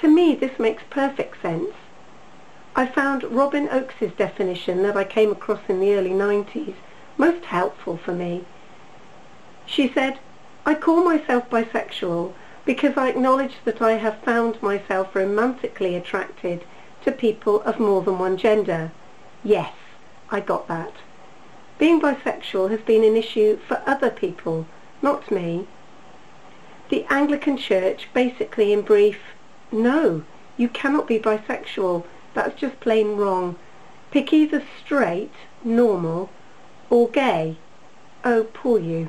To 0.00 0.06
me 0.06 0.36
this 0.36 0.60
makes 0.60 0.84
perfect 0.90 1.42
sense. 1.42 1.72
I 2.76 2.86
found 2.86 3.24
Robyn 3.24 3.68
Ochs's 3.68 4.12
definition 4.12 4.84
that 4.84 4.96
I 4.96 5.02
came 5.02 5.32
across 5.32 5.62
in 5.66 5.80
the 5.80 5.92
early 5.92 6.12
90s 6.12 6.74
most 7.18 7.46
helpful 7.46 7.96
for 7.96 8.12
me. 8.12 8.44
She 9.66 9.88
said, 9.88 10.20
I 10.64 10.74
call 10.76 11.02
myself 11.02 11.50
bisexual 11.50 12.32
because 12.64 12.96
I 12.96 13.08
acknowledge 13.08 13.56
that 13.64 13.82
I 13.82 13.94
have 13.94 14.18
found 14.18 14.62
myself 14.62 15.16
romantically 15.16 15.96
attracted 15.96 16.64
to 17.04 17.12
people 17.12 17.62
of 17.62 17.78
more 17.78 18.02
than 18.02 18.18
one 18.18 18.36
gender. 18.36 18.90
Yes, 19.42 19.72
I 20.30 20.40
got 20.40 20.68
that. 20.68 20.92
Being 21.78 22.00
bisexual 22.00 22.70
has 22.70 22.80
been 22.80 23.04
an 23.04 23.16
issue 23.16 23.58
for 23.68 23.82
other 23.86 24.10
people, 24.10 24.66
not 25.02 25.30
me. 25.30 25.66
The 26.88 27.04
Anglican 27.10 27.56
Church 27.56 28.08
basically 28.14 28.72
in 28.72 28.82
brief, 28.82 29.18
no, 29.72 30.22
you 30.56 30.68
cannot 30.68 31.06
be 31.06 31.18
bisexual. 31.18 32.04
That's 32.32 32.58
just 32.58 32.80
plain 32.80 33.16
wrong. 33.16 33.56
Pick 34.10 34.32
either 34.32 34.62
straight, 34.84 35.32
normal, 35.64 36.30
or 36.90 37.08
gay. 37.08 37.56
Oh, 38.24 38.44
poor 38.44 38.78
you. 38.78 39.08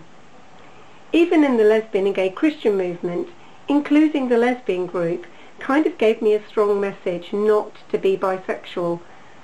Even 1.13 1.43
in 1.43 1.58
the 1.58 1.63
lesbian 1.63 2.08
and 2.08 2.15
gay 2.15 2.29
Christian 2.29 2.75
movement, 2.75 3.29
including 3.67 4.27
the 4.27 4.38
lesbian 4.38 4.86
group, 4.86 5.25
kind 5.60 5.86
of 5.86 5.98
gave 5.98 6.22
me 6.22 6.34
a 6.34 6.48
strong 6.48 6.80
message 6.80 7.34
not 7.34 7.72
to 7.89 7.98
be 7.98 8.18
bisexual. 8.18 9.00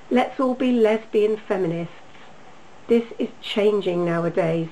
Let's 0.10 0.40
all 0.40 0.56
be 0.56 0.72
lesbian 0.72 1.38
feminists. 1.38 1.94
This 2.88 3.06
is 3.18 3.30
changing 3.42 4.04
nowadays. 4.04 4.70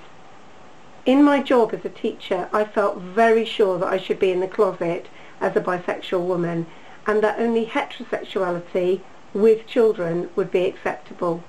In 1.06 1.24
my 1.24 1.42
job 1.42 1.74
as 1.74 1.86
a 1.86 1.90
teacher, 1.90 2.50
I 2.52 2.66
felt 2.66 2.98
very 2.98 3.46
sure 3.46 3.80
that 3.80 3.88
I 3.88 3.98
should 3.98 4.20
be 4.20 4.32
in 4.32 4.42
the 4.42 4.48
closet 4.48 5.08
as 5.40 5.56
a 5.56 5.62
bisexual 5.62 6.26
woman 6.26 6.68
and 7.08 7.24
that 7.24 7.40
only 7.40 7.66
heterosexuality 7.66 9.02
with 9.34 9.66
children 9.66 10.30
would 10.36 10.52
be 10.52 10.66
acceptable. 10.66 11.44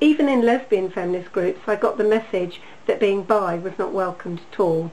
Even 0.00 0.28
in 0.28 0.42
lesbian 0.42 0.90
feminist 0.90 1.32
groups, 1.32 1.60
I 1.66 1.76
got 1.76 1.98
the 1.98 2.04
message 2.04 2.60
that 2.86 3.00
being 3.00 3.22
bi 3.22 3.56
was 3.56 3.78
not 3.78 3.92
welcomed 3.92 4.40
at 4.52 4.60
all. 4.60 4.90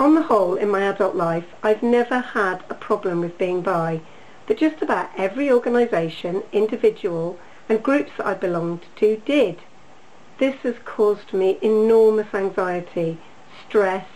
On 0.00 0.16
the 0.16 0.22
whole, 0.22 0.56
in 0.56 0.70
my 0.70 0.80
adult 0.82 1.14
life, 1.14 1.54
I've 1.62 1.82
never 1.82 2.18
had 2.18 2.64
a 2.68 2.74
problem 2.74 3.20
with 3.20 3.38
being 3.38 3.60
bi, 3.60 4.00
but 4.44 4.56
just 4.56 4.82
about 4.82 5.10
every 5.16 5.52
organisation, 5.52 6.42
individual 6.52 7.38
and 7.68 7.80
groups 7.80 8.10
that 8.16 8.26
I 8.26 8.34
belonged 8.34 8.86
to 8.96 9.18
did. 9.18 9.60
This 10.38 10.56
has 10.64 10.74
caused 10.84 11.32
me 11.32 11.58
enormous 11.62 12.34
anxiety, 12.34 13.18
stress, 13.68 14.06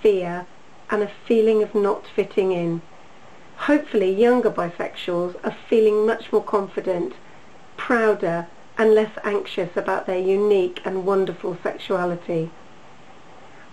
fear 0.00 0.46
and 0.88 1.02
a 1.02 1.10
feeling 1.26 1.64
of 1.64 1.74
not 1.74 2.06
fitting 2.06 2.52
in. 2.52 2.80
Hopefully 3.56 4.12
younger 4.12 4.50
bisexuals 4.50 5.34
are 5.42 5.56
feeling 5.68 6.06
much 6.06 6.32
more 6.32 6.44
confident, 6.44 7.14
prouder 7.76 8.46
and 8.78 8.94
less 8.94 9.10
anxious 9.24 9.76
about 9.76 10.06
their 10.06 10.20
unique 10.20 10.80
and 10.84 11.04
wonderful 11.04 11.58
sexuality. 11.60 12.52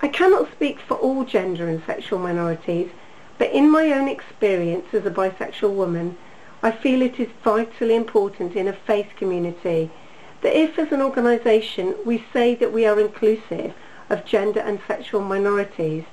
I 0.06 0.10
cannot 0.10 0.52
speak 0.52 0.80
for 0.80 0.98
all 0.98 1.24
gender 1.24 1.68
and 1.68 1.82
sexual 1.84 2.20
minorities, 2.20 2.92
but 3.40 3.52
in 3.52 3.72
my 3.72 3.92
own 3.92 4.08
experience 4.08 4.86
as 4.94 5.04
a 5.04 5.10
bisexual 5.10 5.74
woman, 5.74 6.16
I 6.62 6.70
feel 6.70 7.02
it 7.02 7.20
is 7.20 7.30
vitally 7.44 7.96
important 7.96 8.56
in 8.56 8.68
a 8.68 8.74
faith 8.74 9.08
community 9.18 9.90
that 10.42 10.56
if 10.56 10.78
as 10.78 10.92
an 10.92 11.02
organisation 11.02 11.96
we 12.06 12.24
say 12.32 12.54
that 12.54 12.72
we 12.72 12.86
are 12.86 13.00
inclusive 13.00 13.74
of 14.12 14.26
gender 14.26 14.60
and 14.60 14.80
sexual 14.88 15.22
minorities, 15.22 16.04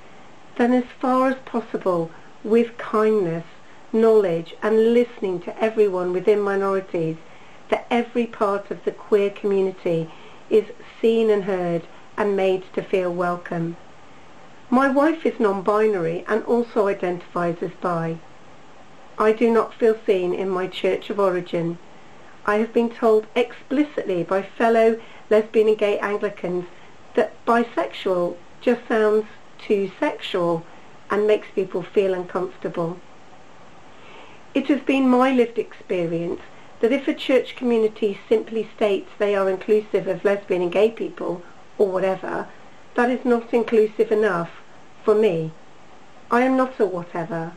then 0.55 0.73
as 0.73 0.85
far 0.99 1.27
as 1.27 1.37
possible, 1.45 2.09
with 2.43 2.75
kindness, 2.79 3.45
knowledge 3.93 4.55
and 4.63 4.95
listening 4.95 5.39
to 5.41 5.63
everyone 5.63 6.13
within 6.13 6.41
minorities, 6.41 7.17
that 7.69 7.85
every 7.91 8.25
part 8.25 8.71
of 8.71 8.83
the 8.85 8.91
queer 8.91 9.29
community 9.29 10.09
is 10.49 10.65
seen 10.99 11.29
and 11.29 11.43
heard 11.43 11.83
and 12.17 12.35
made 12.35 12.63
to 12.73 12.81
feel 12.81 13.13
welcome. 13.13 13.77
My 14.73 14.87
wife 14.87 15.23
is 15.23 15.39
non-binary 15.39 16.25
and 16.27 16.43
also 16.45 16.87
identifies 16.87 17.57
as 17.61 17.69
bi. 17.79 18.17
I 19.19 19.31
do 19.31 19.51
not 19.51 19.75
feel 19.75 19.95
seen 20.03 20.33
in 20.33 20.49
my 20.49 20.65
church 20.65 21.11
of 21.11 21.19
origin. 21.19 21.77
I 22.47 22.55
have 22.55 22.73
been 22.73 22.89
told 22.89 23.27
explicitly 23.35 24.23
by 24.23 24.41
fellow 24.41 24.99
lesbian 25.29 25.67
and 25.67 25.77
gay 25.77 25.99
Anglicans 25.99 26.65
that 27.13 27.33
bisexual 27.45 28.35
just 28.61 28.87
sounds 28.87 29.27
too 29.59 29.91
sexual 29.99 30.63
and 31.11 31.27
makes 31.27 31.49
people 31.53 31.83
feel 31.83 32.15
uncomfortable. 32.15 32.97
It 34.55 34.69
has 34.69 34.81
been 34.81 35.07
my 35.07 35.31
lived 35.31 35.59
experience 35.59 36.41
that 36.79 36.91
if 36.91 37.07
a 37.07 37.13
church 37.13 37.55
community 37.55 38.19
simply 38.27 38.67
states 38.75 39.11
they 39.19 39.35
are 39.35 39.51
inclusive 39.51 40.07
of 40.07 40.25
lesbian 40.25 40.63
and 40.63 40.71
gay 40.71 40.89
people, 40.89 41.43
or 41.77 41.89
whatever, 41.89 42.47
that 42.95 43.11
is 43.11 43.23
not 43.23 43.53
inclusive 43.53 44.11
enough 44.11 44.49
for 45.03 45.15
me. 45.15 45.51
I 46.31 46.41
am 46.41 46.55
not 46.55 46.79
a 46.79 46.85
whatever. 46.85 47.53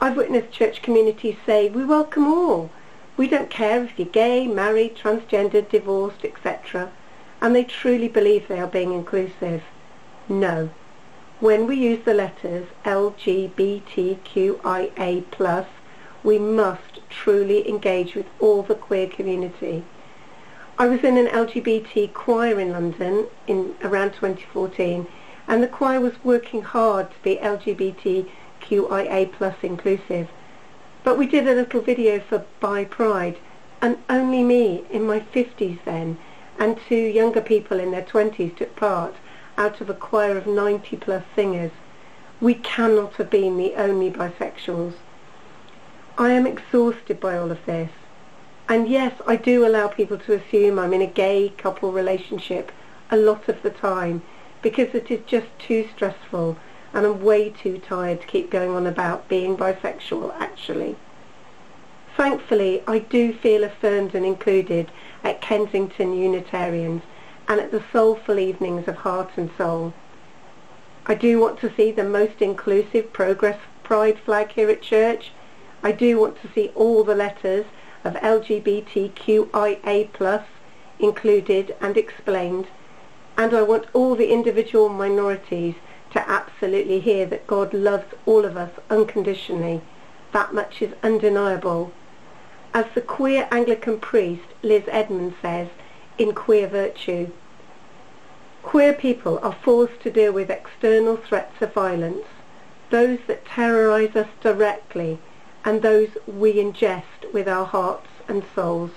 I've 0.00 0.16
witnessed 0.16 0.52
church 0.52 0.82
communities 0.82 1.36
say, 1.44 1.68
we 1.68 1.84
welcome 1.84 2.28
all. 2.28 2.70
We 3.16 3.26
don't 3.26 3.50
care 3.50 3.82
if 3.82 3.98
you're 3.98 4.06
gay, 4.06 4.46
married, 4.46 4.96
transgender, 4.96 5.68
divorced, 5.68 6.24
etc. 6.24 6.92
And 7.40 7.56
they 7.56 7.64
truly 7.64 8.08
believe 8.08 8.46
they 8.46 8.60
are 8.60 8.68
being 8.68 8.92
inclusive. 8.92 9.64
No. 10.28 10.70
When 11.40 11.66
we 11.66 11.76
use 11.76 12.04
the 12.04 12.14
letters 12.14 12.68
LGBTQIA+, 12.84 15.66
we 16.22 16.38
must 16.38 17.00
truly 17.10 17.68
engage 17.68 18.14
with 18.14 18.26
all 18.38 18.62
the 18.62 18.74
queer 18.74 19.08
community. 19.08 19.84
I 20.78 20.86
was 20.86 21.02
in 21.02 21.16
an 21.16 21.26
LGBT 21.26 22.12
choir 22.12 22.60
in 22.60 22.70
London 22.70 23.26
in 23.48 23.74
around 23.82 24.12
2014 24.12 25.08
and 25.48 25.62
the 25.62 25.66
choir 25.66 25.98
was 25.98 26.22
working 26.22 26.62
hard 26.62 27.10
to 27.10 27.16
be 27.22 27.36
LGBTQIA 27.36 29.32
plus 29.32 29.56
inclusive. 29.62 30.28
But 31.02 31.16
we 31.16 31.26
did 31.26 31.48
a 31.48 31.54
little 31.54 31.80
video 31.80 32.20
for 32.20 32.44
Bi 32.60 32.84
Pride 32.84 33.38
and 33.80 33.96
only 34.10 34.42
me 34.42 34.84
in 34.90 35.06
my 35.06 35.20
50s 35.20 35.78
then 35.84 36.18
and 36.58 36.78
two 36.88 36.96
younger 36.96 37.40
people 37.40 37.80
in 37.80 37.92
their 37.92 38.02
20s 38.02 38.56
took 38.56 38.76
part 38.76 39.14
out 39.56 39.80
of 39.80 39.88
a 39.88 39.94
choir 39.94 40.36
of 40.36 40.46
90 40.46 40.96
plus 40.98 41.24
singers. 41.34 41.72
We 42.40 42.54
cannot 42.54 43.14
have 43.14 43.30
been 43.30 43.56
the 43.56 43.74
only 43.74 44.10
bisexuals. 44.10 44.94
I 46.18 46.32
am 46.32 46.46
exhausted 46.46 47.20
by 47.20 47.38
all 47.38 47.50
of 47.50 47.64
this. 47.64 47.90
And 48.68 48.86
yes, 48.86 49.14
I 49.26 49.36
do 49.36 49.66
allow 49.66 49.88
people 49.88 50.18
to 50.18 50.34
assume 50.34 50.78
I'm 50.78 50.92
in 50.92 51.00
a 51.00 51.06
gay 51.06 51.54
couple 51.56 51.90
relationship 51.90 52.70
a 53.10 53.16
lot 53.16 53.48
of 53.48 53.62
the 53.62 53.70
time 53.70 54.22
because 54.62 54.94
it 54.94 55.10
is 55.10 55.20
just 55.26 55.46
too 55.58 55.88
stressful 55.94 56.56
and 56.92 57.06
I'm 57.06 57.22
way 57.22 57.50
too 57.50 57.78
tired 57.78 58.22
to 58.22 58.26
keep 58.26 58.50
going 58.50 58.70
on 58.70 58.86
about 58.86 59.28
being 59.28 59.56
bisexual 59.56 60.34
actually. 60.38 60.96
Thankfully, 62.16 62.82
I 62.86 62.98
do 62.98 63.32
feel 63.32 63.62
affirmed 63.62 64.14
and 64.14 64.26
included 64.26 64.90
at 65.22 65.40
Kensington 65.40 66.14
Unitarians 66.14 67.02
and 67.46 67.60
at 67.60 67.70
the 67.70 67.84
soulful 67.92 68.38
evenings 68.38 68.88
of 68.88 68.96
Heart 68.96 69.30
and 69.36 69.50
Soul. 69.56 69.94
I 71.06 71.14
do 71.14 71.38
want 71.38 71.60
to 71.60 71.72
see 71.74 71.92
the 71.92 72.04
most 72.04 72.42
inclusive 72.42 73.12
Progress 73.12 73.60
Pride 73.82 74.18
flag 74.18 74.52
here 74.52 74.68
at 74.68 74.82
church. 74.82 75.32
I 75.82 75.92
do 75.92 76.18
want 76.18 76.42
to 76.42 76.52
see 76.52 76.70
all 76.74 77.04
the 77.04 77.14
letters 77.14 77.64
of 78.04 78.14
LGBTQIA+, 78.14 80.44
included 80.98 81.76
and 81.80 81.96
explained. 81.96 82.66
And 83.38 83.54
I 83.54 83.62
want 83.62 83.86
all 83.94 84.16
the 84.16 84.32
individual 84.32 84.88
minorities 84.88 85.76
to 86.10 86.28
absolutely 86.28 86.98
hear 86.98 87.24
that 87.26 87.46
God 87.46 87.72
loves 87.72 88.12
all 88.26 88.44
of 88.44 88.56
us 88.56 88.72
unconditionally. 88.90 89.80
That 90.32 90.52
much 90.52 90.82
is 90.82 90.94
undeniable. 91.04 91.92
As 92.74 92.86
the 92.94 93.00
queer 93.00 93.46
Anglican 93.52 94.00
priest 94.00 94.42
Liz 94.62 94.82
Edman 94.84 95.34
says 95.40 95.68
in 96.18 96.34
Queer 96.34 96.66
Virtue, 96.66 97.30
queer 98.64 98.92
people 98.92 99.38
are 99.38 99.56
forced 99.62 100.00
to 100.00 100.10
deal 100.10 100.32
with 100.32 100.50
external 100.50 101.16
threats 101.16 101.62
of 101.62 101.72
violence, 101.72 102.26
those 102.90 103.20
that 103.28 103.46
terrorize 103.46 104.16
us 104.16 104.28
directly 104.40 105.18
and 105.64 105.82
those 105.82 106.08
we 106.26 106.54
ingest 106.54 107.32
with 107.32 107.46
our 107.46 107.66
hearts 107.66 108.08
and 108.26 108.42
souls. 108.54 108.90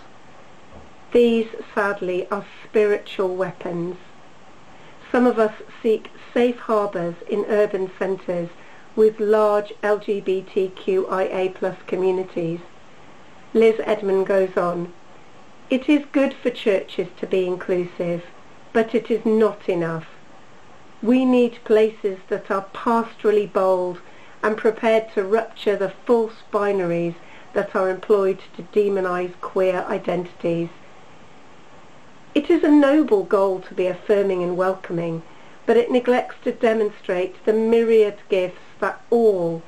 These, 1.12 1.48
sadly, 1.76 2.28
are 2.32 2.46
spiritual 2.64 3.36
weapons. 3.36 3.98
Some 5.12 5.28
of 5.28 5.38
us 5.38 5.52
seek 5.84 6.10
safe 6.34 6.58
harbours 6.58 7.16
in 7.28 7.44
urban 7.50 7.92
centres 8.00 8.50
with 8.96 9.20
large 9.20 9.74
LGBTQIA 9.84 11.54
plus 11.54 11.76
communities. 11.86 12.62
Liz 13.54 13.76
Edman 13.80 14.26
goes 14.26 14.56
on, 14.56 14.94
It 15.70 15.90
is 15.90 16.06
good 16.14 16.34
for 16.34 16.50
churches 16.50 17.10
to 17.18 17.28
be 17.28 17.46
inclusive, 17.46 18.24
but 18.72 18.96
it 18.96 19.12
is 19.12 19.26
not 19.26 19.68
enough. 19.68 20.08
We 21.04 21.26
need 21.26 21.60
places 21.66 22.20
that 22.30 22.50
are 22.50 22.68
pastorally 22.74 23.52
bold 23.52 24.00
and 24.42 24.56
prepared 24.56 25.12
to 25.14 25.24
rupture 25.24 25.76
the 25.76 25.94
false 26.06 26.44
binaries 26.54 27.16
that 27.52 27.76
are 27.76 27.90
employed 27.90 28.40
to 28.56 28.64
demonize 28.64 29.34
queer 29.42 29.86
identities. 29.90 30.70
It 32.34 32.50
is 32.50 32.64
a 32.64 32.72
noble 32.72 33.24
goal 33.24 33.60
to 33.60 33.74
be 33.74 33.88
affirming 33.88 34.42
and 34.42 34.56
welcoming, 34.56 35.22
but 35.66 35.76
it 35.76 35.92
neglects 35.92 36.36
to 36.46 36.54
demonstrate 36.54 37.44
the 37.44 37.52
myriad 37.52 38.20
gifts 38.30 38.62
that 38.80 39.02
all, 39.10 39.62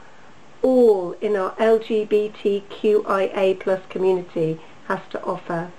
all 0.61 1.11
in 1.19 1.35
our 1.35 1.51
LGBTQIA 1.55 3.59
plus 3.59 3.81
community 3.89 4.61
has 4.87 5.01
to 5.09 5.21
offer. 5.23 5.71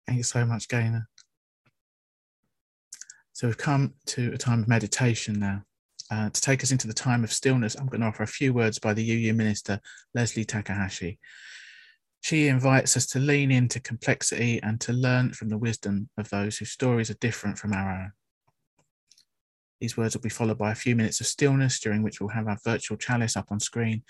Thank 0.06 0.18
you 0.18 0.22
so 0.22 0.46
much, 0.46 0.68
Gaynor. 0.68 1.08
So 3.32 3.46
we've 3.46 3.58
come 3.58 3.94
to 4.06 4.32
a 4.32 4.38
time 4.38 4.62
of 4.62 4.68
meditation 4.68 5.38
now. 5.38 5.62
Uh, 6.12 6.28
to 6.28 6.40
take 6.40 6.62
us 6.64 6.72
into 6.72 6.88
the 6.88 6.94
time 6.94 7.22
of 7.22 7.32
stillness, 7.32 7.76
I'm 7.76 7.86
going 7.86 8.00
to 8.00 8.08
offer 8.08 8.24
a 8.24 8.26
few 8.26 8.52
words 8.52 8.78
by 8.80 8.92
the 8.92 9.08
UU 9.08 9.34
minister, 9.34 9.80
Leslie 10.14 10.44
Takahashi. 10.44 11.18
She 12.20 12.48
invites 12.48 12.96
us 12.96 13.06
to 13.08 13.18
lean 13.18 13.50
into 13.50 13.80
complexity 13.80 14.62
and 14.62 14.80
to 14.82 14.92
learn 14.92 15.32
from 15.32 15.48
the 15.48 15.58
wisdom 15.58 16.10
of 16.18 16.28
those 16.28 16.58
whose 16.58 16.70
stories 16.70 17.10
are 17.10 17.14
different 17.14 17.58
from 17.58 17.72
our 17.72 17.90
own. 17.92 18.12
These 19.80 19.96
words 19.96 20.14
will 20.14 20.20
be 20.20 20.28
followed 20.28 20.58
by 20.58 20.72
a 20.72 20.76
few 20.76 20.94
minutes 20.94 21.20
of 21.20 21.26
stillness, 21.26 21.80
during 21.80 22.02
which 22.02 22.20
we'll 22.20 22.28
have 22.30 22.46
our 22.46 22.58
virtual 22.62 22.98
chalice 22.98 23.36
up 23.36 23.46
on 23.50 23.58
screen. 23.58 24.02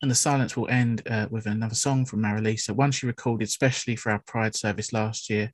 And 0.00 0.10
the 0.10 0.16
silence 0.16 0.56
will 0.56 0.68
end 0.68 1.02
uh, 1.06 1.28
with 1.30 1.46
another 1.46 1.74
song 1.74 2.06
from 2.06 2.22
Marilisa, 2.22 2.74
one 2.74 2.90
she 2.90 3.06
recorded 3.06 3.50
specially 3.50 3.94
for 3.94 4.10
our 4.10 4.18
Pride 4.26 4.56
service 4.56 4.92
last 4.92 5.28
year. 5.28 5.52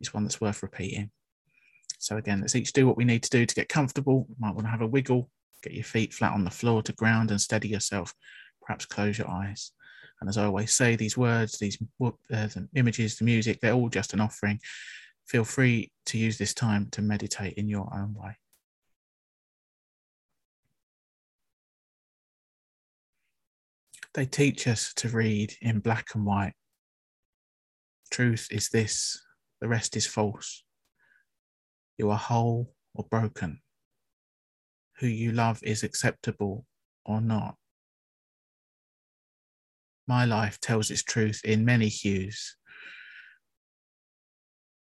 It's 0.00 0.14
one 0.14 0.24
that's 0.24 0.40
worth 0.40 0.62
repeating. 0.62 1.10
So, 1.98 2.16
again, 2.16 2.40
let's 2.40 2.56
each 2.56 2.72
do 2.72 2.86
what 2.86 2.96
we 2.96 3.04
need 3.04 3.22
to 3.22 3.30
do 3.30 3.46
to 3.46 3.54
get 3.54 3.68
comfortable. 3.68 4.26
You 4.28 4.36
might 4.38 4.54
want 4.54 4.66
to 4.66 4.70
have 4.70 4.80
a 4.80 4.86
wiggle, 4.86 5.30
get 5.62 5.74
your 5.74 5.84
feet 5.84 6.12
flat 6.12 6.32
on 6.32 6.44
the 6.44 6.50
floor 6.50 6.82
to 6.82 6.92
ground 6.94 7.30
and 7.30 7.40
steady 7.40 7.68
yourself. 7.68 8.14
Perhaps 8.62 8.86
close 8.86 9.18
your 9.18 9.30
eyes. 9.30 9.70
And 10.24 10.30
as 10.30 10.38
I 10.38 10.46
always 10.46 10.72
say, 10.72 10.96
these 10.96 11.18
words, 11.18 11.58
these 11.58 11.76
uh, 12.02 12.10
the 12.30 12.66
images, 12.74 13.18
the 13.18 13.26
music, 13.26 13.60
they're 13.60 13.74
all 13.74 13.90
just 13.90 14.14
an 14.14 14.20
offering. 14.20 14.58
Feel 15.26 15.44
free 15.44 15.92
to 16.06 16.16
use 16.16 16.38
this 16.38 16.54
time 16.54 16.88
to 16.92 17.02
meditate 17.02 17.58
in 17.58 17.68
your 17.68 17.92
own 17.94 18.14
way. 18.14 18.38
They 24.14 24.24
teach 24.24 24.66
us 24.66 24.94
to 24.94 25.10
read 25.10 25.52
in 25.60 25.80
black 25.80 26.14
and 26.14 26.24
white. 26.24 26.54
Truth 28.10 28.48
is 28.50 28.70
this, 28.70 29.22
the 29.60 29.68
rest 29.68 29.94
is 29.94 30.06
false. 30.06 30.64
You 31.98 32.10
are 32.10 32.16
whole 32.16 32.72
or 32.94 33.04
broken. 33.10 33.60
Who 35.00 35.06
you 35.06 35.32
love 35.32 35.60
is 35.62 35.82
acceptable 35.82 36.64
or 37.04 37.20
not. 37.20 37.56
My 40.06 40.24
life 40.24 40.60
tells 40.60 40.90
its 40.90 41.02
truth 41.02 41.40
in 41.44 41.64
many 41.64 41.88
hues. 41.88 42.56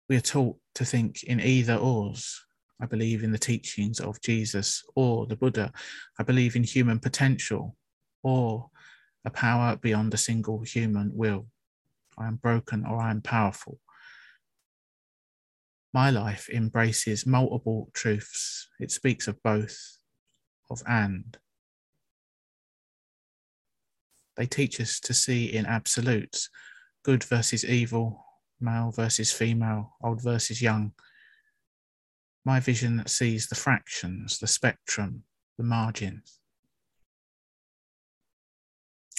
We 0.08 0.16
are 0.16 0.20
taught 0.20 0.58
to 0.74 0.84
think 0.84 1.22
in 1.24 1.40
either 1.40 1.76
ors. 1.76 2.44
I 2.80 2.86
believe 2.86 3.24
in 3.24 3.32
the 3.32 3.38
teachings 3.38 4.00
of 4.00 4.20
Jesus 4.20 4.84
or 4.94 5.26
the 5.26 5.36
Buddha. 5.36 5.72
I 6.18 6.22
believe 6.22 6.56
in 6.56 6.62
human 6.62 6.98
potential 6.98 7.76
or 8.22 8.70
a 9.24 9.30
power 9.30 9.76
beyond 9.76 10.14
a 10.14 10.18
single 10.18 10.62
human 10.62 11.10
will. 11.14 11.46
I 12.16 12.26
am 12.26 12.36
broken 12.36 12.84
or 12.86 13.00
I 13.00 13.10
am 13.10 13.20
powerful. 13.20 13.78
My 15.92 16.10
life 16.10 16.48
embraces 16.52 17.26
multiple 17.26 17.90
truths. 17.94 18.68
It 18.78 18.90
speaks 18.90 19.26
of 19.26 19.42
both, 19.42 19.98
of 20.70 20.82
and. 20.86 21.36
They 24.38 24.46
teach 24.46 24.80
us 24.80 25.00
to 25.00 25.12
see 25.12 25.46
in 25.46 25.66
absolutes 25.66 26.48
good 27.04 27.24
versus 27.24 27.64
evil, 27.64 28.24
male 28.60 28.92
versus 28.92 29.32
female, 29.32 29.96
old 30.02 30.22
versus 30.22 30.62
young. 30.62 30.92
My 32.44 32.60
vision 32.60 33.02
sees 33.06 33.48
the 33.48 33.56
fractions, 33.56 34.38
the 34.38 34.46
spectrum, 34.46 35.24
the 35.58 35.64
margins. 35.64 36.38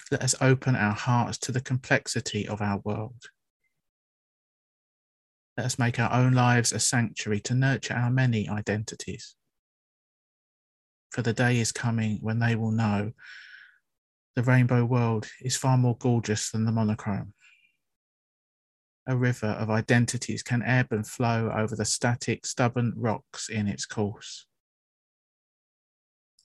Let 0.09 0.23
us 0.23 0.35
open 0.39 0.77
our 0.77 0.95
hearts 0.95 1.37
to 1.39 1.51
the 1.51 1.61
complexity 1.61 2.47
of 2.47 2.61
our 2.61 2.79
world. 2.85 3.25
Let 5.57 5.65
us 5.65 5.77
make 5.77 5.99
our 5.99 6.13
own 6.13 6.31
lives 6.31 6.71
a 6.71 6.79
sanctuary 6.79 7.41
to 7.41 7.53
nurture 7.53 7.93
our 7.93 8.09
many 8.09 8.47
identities. 8.47 9.35
For 11.11 11.21
the 11.21 11.33
day 11.33 11.59
is 11.59 11.73
coming 11.73 12.19
when 12.21 12.39
they 12.39 12.55
will 12.55 12.71
know 12.71 13.11
the 14.35 14.43
rainbow 14.43 14.85
world 14.85 15.27
is 15.41 15.57
far 15.57 15.77
more 15.77 15.97
gorgeous 15.97 16.51
than 16.51 16.65
the 16.65 16.71
monochrome. 16.71 17.33
A 19.07 19.17
river 19.17 19.47
of 19.47 19.69
identities 19.69 20.43
can 20.43 20.61
ebb 20.61 20.87
and 20.91 21.05
flow 21.05 21.51
over 21.55 21.75
the 21.75 21.85
static, 21.85 22.45
stubborn 22.45 22.93
rocks 22.95 23.49
in 23.49 23.67
its 23.67 23.85
course. 23.85 24.45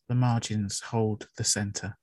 The 0.08 0.14
margins 0.14 0.80
hold 0.80 1.28
the 1.36 1.44
centre. 1.44 1.98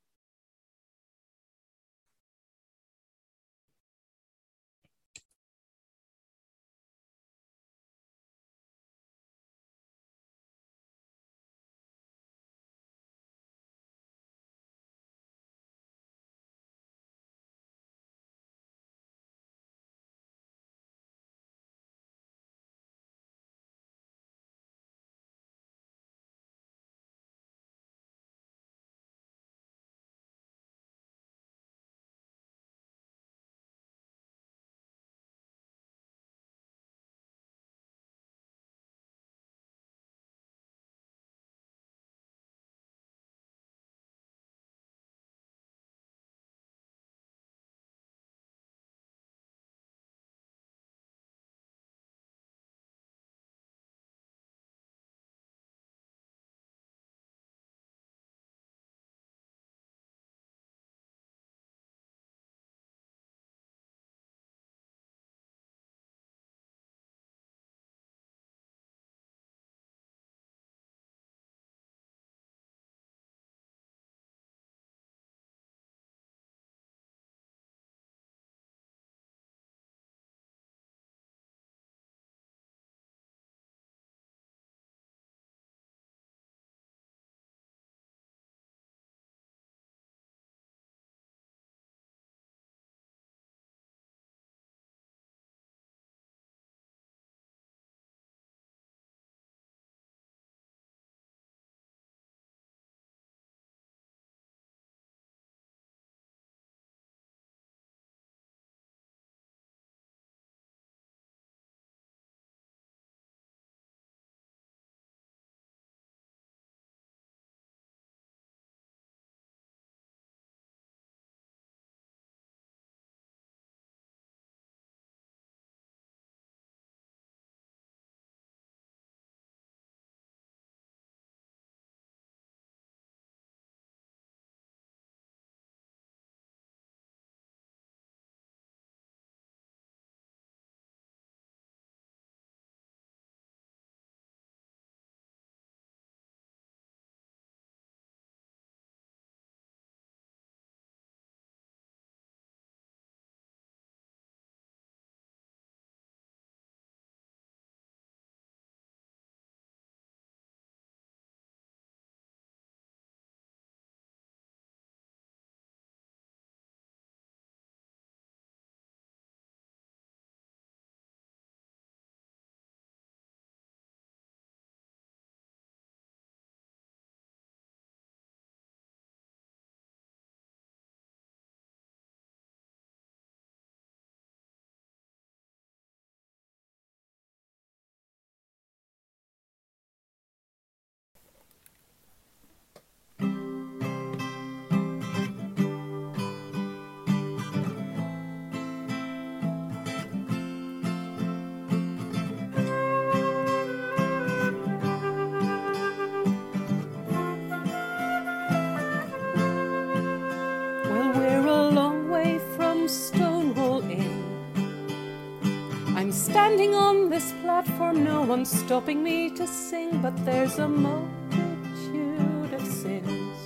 Platform, 217.63 218.03
no 218.03 218.23
one's 218.23 218.49
stopping 218.49 219.03
me 219.03 219.29
to 219.29 219.45
sing, 219.45 220.01
but 220.01 220.15
there's 220.25 220.57
a 220.57 220.67
multitude 220.67 222.53
of 222.53 222.65
sins 222.65 223.37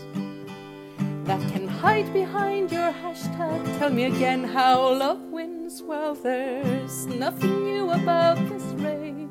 that 1.25 1.41
can 1.51 1.67
hide 1.67 2.11
behind 2.13 2.71
your 2.71 2.93
hashtag. 2.93 3.77
Tell 3.77 3.89
me 3.89 4.05
again 4.05 4.43
how 4.43 4.93
love 4.93 5.21
wins. 5.31 5.81
Well, 5.81 6.15
there's 6.15 7.07
nothing 7.07 7.63
new 7.65 7.91
about 7.91 8.37
this 8.47 8.63
rage. 8.85 9.27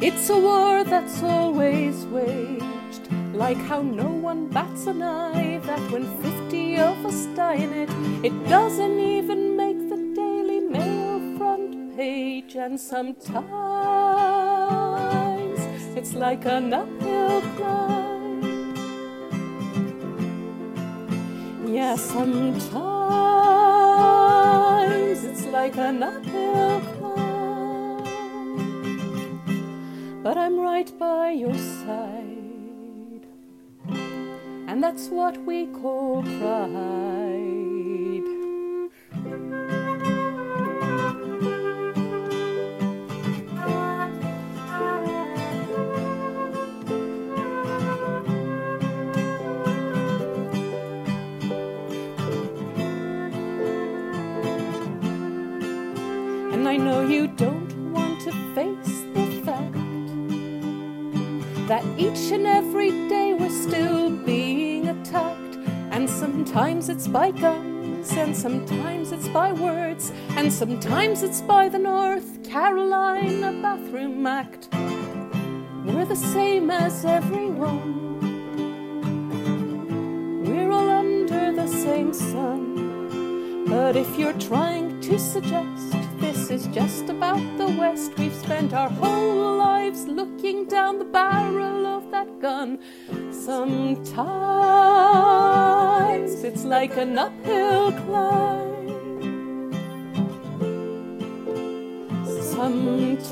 It's 0.00 0.28
a 0.30 0.38
war 0.38 0.82
that's 0.82 1.22
always 1.22 2.06
waged, 2.06 3.04
like 3.34 3.58
how 3.70 3.82
no 3.82 4.08
one 4.08 4.48
bats 4.48 4.86
an 4.86 5.02
eye. 5.02 5.60
That 5.62 5.92
when 5.92 6.06
50 6.22 6.78
of 6.78 7.06
us 7.06 7.26
die 7.36 7.54
in 7.54 7.72
it, 7.72 7.90
it 8.24 8.48
doesn't 8.48 8.98
even 8.98 9.47
page. 11.98 12.54
And 12.54 12.78
sometimes 12.78 13.34
it's 15.96 16.14
like 16.14 16.46
an 16.46 16.72
uphill 16.72 17.40
climb. 17.56 18.76
Yeah, 21.66 21.96
sometimes 21.96 22.68
it's 25.24 25.44
like 25.46 25.76
an 25.76 26.02
uphill 26.04 26.80
climb, 26.94 28.04
but 30.22 30.36
I'm 30.38 30.60
right 30.60 30.90
by 30.98 31.32
your 31.32 31.58
side, 31.82 33.26
and 34.68 34.82
that's 34.82 35.08
what 35.08 35.36
we 35.44 35.66
call 35.66 36.22
pride. 36.22 37.47
That 61.68 61.84
each 61.98 62.32
and 62.32 62.46
every 62.46 62.90
day 63.10 63.34
we're 63.34 63.50
still 63.50 64.10
being 64.10 64.88
attacked. 64.88 65.56
And 65.90 66.08
sometimes 66.08 66.88
it's 66.88 67.06
by 67.06 67.30
guns, 67.30 68.10
and 68.12 68.34
sometimes 68.34 69.12
it's 69.12 69.28
by 69.28 69.52
words, 69.52 70.10
and 70.30 70.50
sometimes 70.50 71.22
it's 71.22 71.42
by 71.42 71.68
the 71.68 71.78
North 71.78 72.42
Carolina 72.42 73.52
Bathroom 73.60 74.26
Act. 74.26 74.68
We're 75.84 76.06
the 76.06 76.16
same 76.16 76.70
as 76.70 77.04
everyone. 77.04 77.96
We're 80.44 80.70
all 80.70 80.88
under 80.88 81.52
the 81.52 81.68
same 81.68 82.14
sun. 82.14 83.66
But 83.68 83.94
if 83.96 84.18
you're 84.18 84.38
trying 84.38 85.02
to 85.02 85.18
suggest 85.18 85.92
this 86.18 86.50
is 86.50 86.66
just 86.68 87.10
about 87.10 87.42
the 87.58 87.66
West, 87.78 88.16
we've 88.16 88.34
spent 88.34 88.72
our 88.72 88.88
whole 88.88 89.58
lives 89.58 90.06
looking 90.06 90.37
down 90.48 90.98
the 90.98 91.04
barrel 91.04 91.86
of 91.86 92.10
that 92.10 92.40
gun. 92.40 92.78
Sometimes 93.30 94.08
it's 96.42 96.64
like 96.64 96.96
an 96.96 97.18
uphill 97.18 97.92
climb. 97.92 98.88
Sometimes 102.24 103.28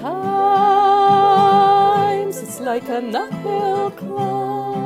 it's 2.42 2.60
like 2.60 2.86
an 2.90 3.16
uphill 3.16 3.90
climb. 3.92 4.76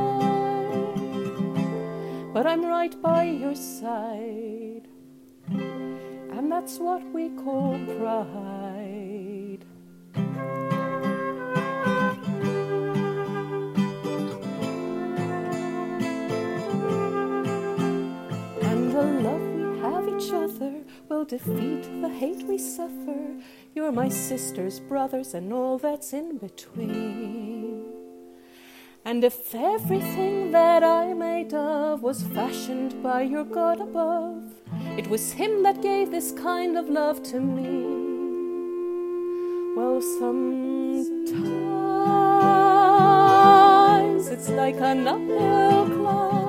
But 2.33 2.47
I'm 2.47 2.63
right 2.65 2.95
by 3.01 3.23
your 3.25 3.55
side. 3.55 4.87
And 5.49 6.49
that's 6.49 6.79
what 6.79 7.03
we 7.13 7.27
call 7.29 7.77
pride. 7.97 8.80
Defeat 21.25 21.83
the 22.01 22.09
hate 22.09 22.43
we 22.47 22.57
suffer. 22.57 23.17
You're 23.75 23.91
my 23.91 24.09
sisters, 24.09 24.79
brothers, 24.79 25.33
and 25.33 25.51
all 25.53 25.77
that's 25.77 26.13
in 26.13 26.37
between. 26.37 27.85
And 29.03 29.23
if 29.23 29.55
everything 29.55 30.51
that 30.51 30.83
I 30.83 31.13
made 31.13 31.53
of 31.53 32.03
was 32.03 32.21
fashioned 32.21 33.01
by 33.01 33.21
your 33.23 33.43
God 33.43 33.79
above, 33.79 34.43
it 34.97 35.07
was 35.07 35.31
Him 35.31 35.63
that 35.63 35.81
gave 35.81 36.11
this 36.11 36.31
kind 36.31 36.77
of 36.77 36.87
love 36.87 37.23
to 37.23 37.39
me. 37.39 38.01
Well, 39.75 40.01
sometimes 40.19 41.07
it's 44.27 44.49
like 44.49 44.79
an 44.81 45.07
uphill 45.07 45.85
climb. 45.87 46.40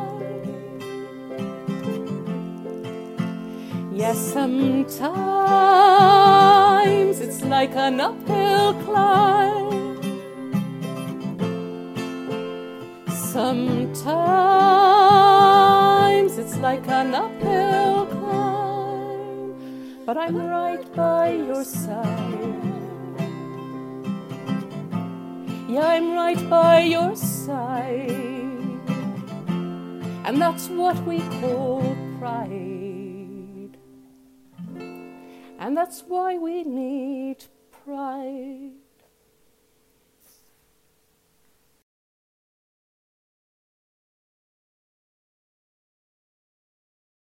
Yes, 4.03 4.19
sometimes 4.19 4.91
it's 7.21 7.43
like 7.45 7.77
an 7.77 8.01
uphill 8.01 8.75
climb. 8.83 10.03
Sometimes 13.07 13.93
it's 16.37 16.57
like 16.57 16.89
an 16.89 17.15
uphill 17.15 18.07
climb, 18.07 19.55
but 20.05 20.17
I'm 20.17 20.37
right 20.37 20.85
by 20.97 21.35
your 21.35 21.63
side. 21.63 22.57
Yeah, 25.69 25.87
I'm 25.95 26.15
right 26.15 26.51
by 26.51 26.81
your 26.81 27.15
side, 27.15 28.11
and 30.27 30.43
that's 30.43 30.69
what 30.69 30.99
we 31.07 31.21
call 31.39 31.97
pride, 32.19 32.72
and 35.63 35.77
that's 35.77 36.03
why 36.09 36.37
we 36.37 36.65
need 36.65 37.45
pride. 37.85 38.73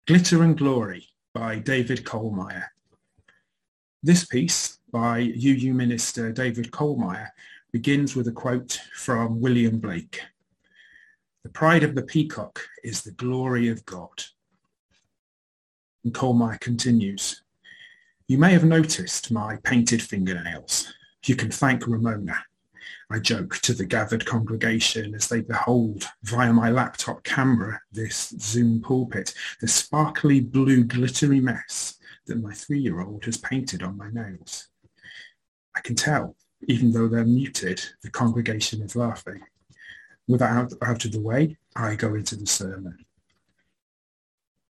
Glitter 0.08 0.42
and 0.42 0.58
Glory 0.58 1.06
by 1.32 1.60
David 1.60 2.04
Kohlmeyer. 2.04 2.64
This 4.02 4.24
piece 4.26 4.80
by 4.90 5.20
UU 5.20 5.72
Minister 5.72 6.32
David 6.32 6.72
Kohlmeyer 6.72 7.28
begins 7.70 8.16
with 8.16 8.26
a 8.26 8.32
quote 8.32 8.80
from 8.96 9.40
William 9.40 9.78
Blake. 9.78 10.20
The 11.44 11.50
pride 11.50 11.84
of 11.84 11.94
the 11.94 12.02
peacock 12.02 12.66
is 12.82 13.02
the 13.02 13.12
glory 13.12 13.68
of 13.68 13.86
God. 13.86 14.24
And 16.02 16.12
Kohlmeyer 16.12 16.58
continues, 16.58 17.43
you 18.26 18.38
may 18.38 18.52
have 18.52 18.64
noticed 18.64 19.30
my 19.30 19.56
painted 19.64 20.02
fingernails. 20.02 20.92
You 21.26 21.36
can 21.36 21.50
thank 21.50 21.86
Ramona. 21.86 22.36
I 23.10 23.18
joke 23.18 23.58
to 23.58 23.74
the 23.74 23.84
gathered 23.84 24.24
congregation 24.24 25.14
as 25.14 25.28
they 25.28 25.42
behold 25.42 26.04
via 26.22 26.52
my 26.52 26.70
laptop 26.70 27.22
camera 27.22 27.80
this 27.92 28.34
Zoom 28.40 28.80
pulpit, 28.80 29.34
the 29.60 29.68
sparkly 29.68 30.40
blue 30.40 30.84
glittery 30.84 31.40
mess 31.40 31.98
that 32.26 32.42
my 32.42 32.52
three-year-old 32.52 33.26
has 33.26 33.36
painted 33.36 33.82
on 33.82 33.98
my 33.98 34.08
nails. 34.10 34.68
I 35.76 35.80
can 35.80 35.94
tell, 35.94 36.34
even 36.66 36.92
though 36.92 37.08
they're 37.08 37.26
muted, 37.26 37.82
the 38.02 38.10
congregation 38.10 38.80
is 38.80 38.96
laughing. 38.96 39.42
With 40.26 40.40
that 40.40 40.50
out, 40.50 40.72
out 40.80 41.04
of 41.04 41.12
the 41.12 41.20
way, 41.20 41.58
I 41.76 41.96
go 41.96 42.14
into 42.14 42.36
the 42.36 42.46
sermon. 42.46 43.03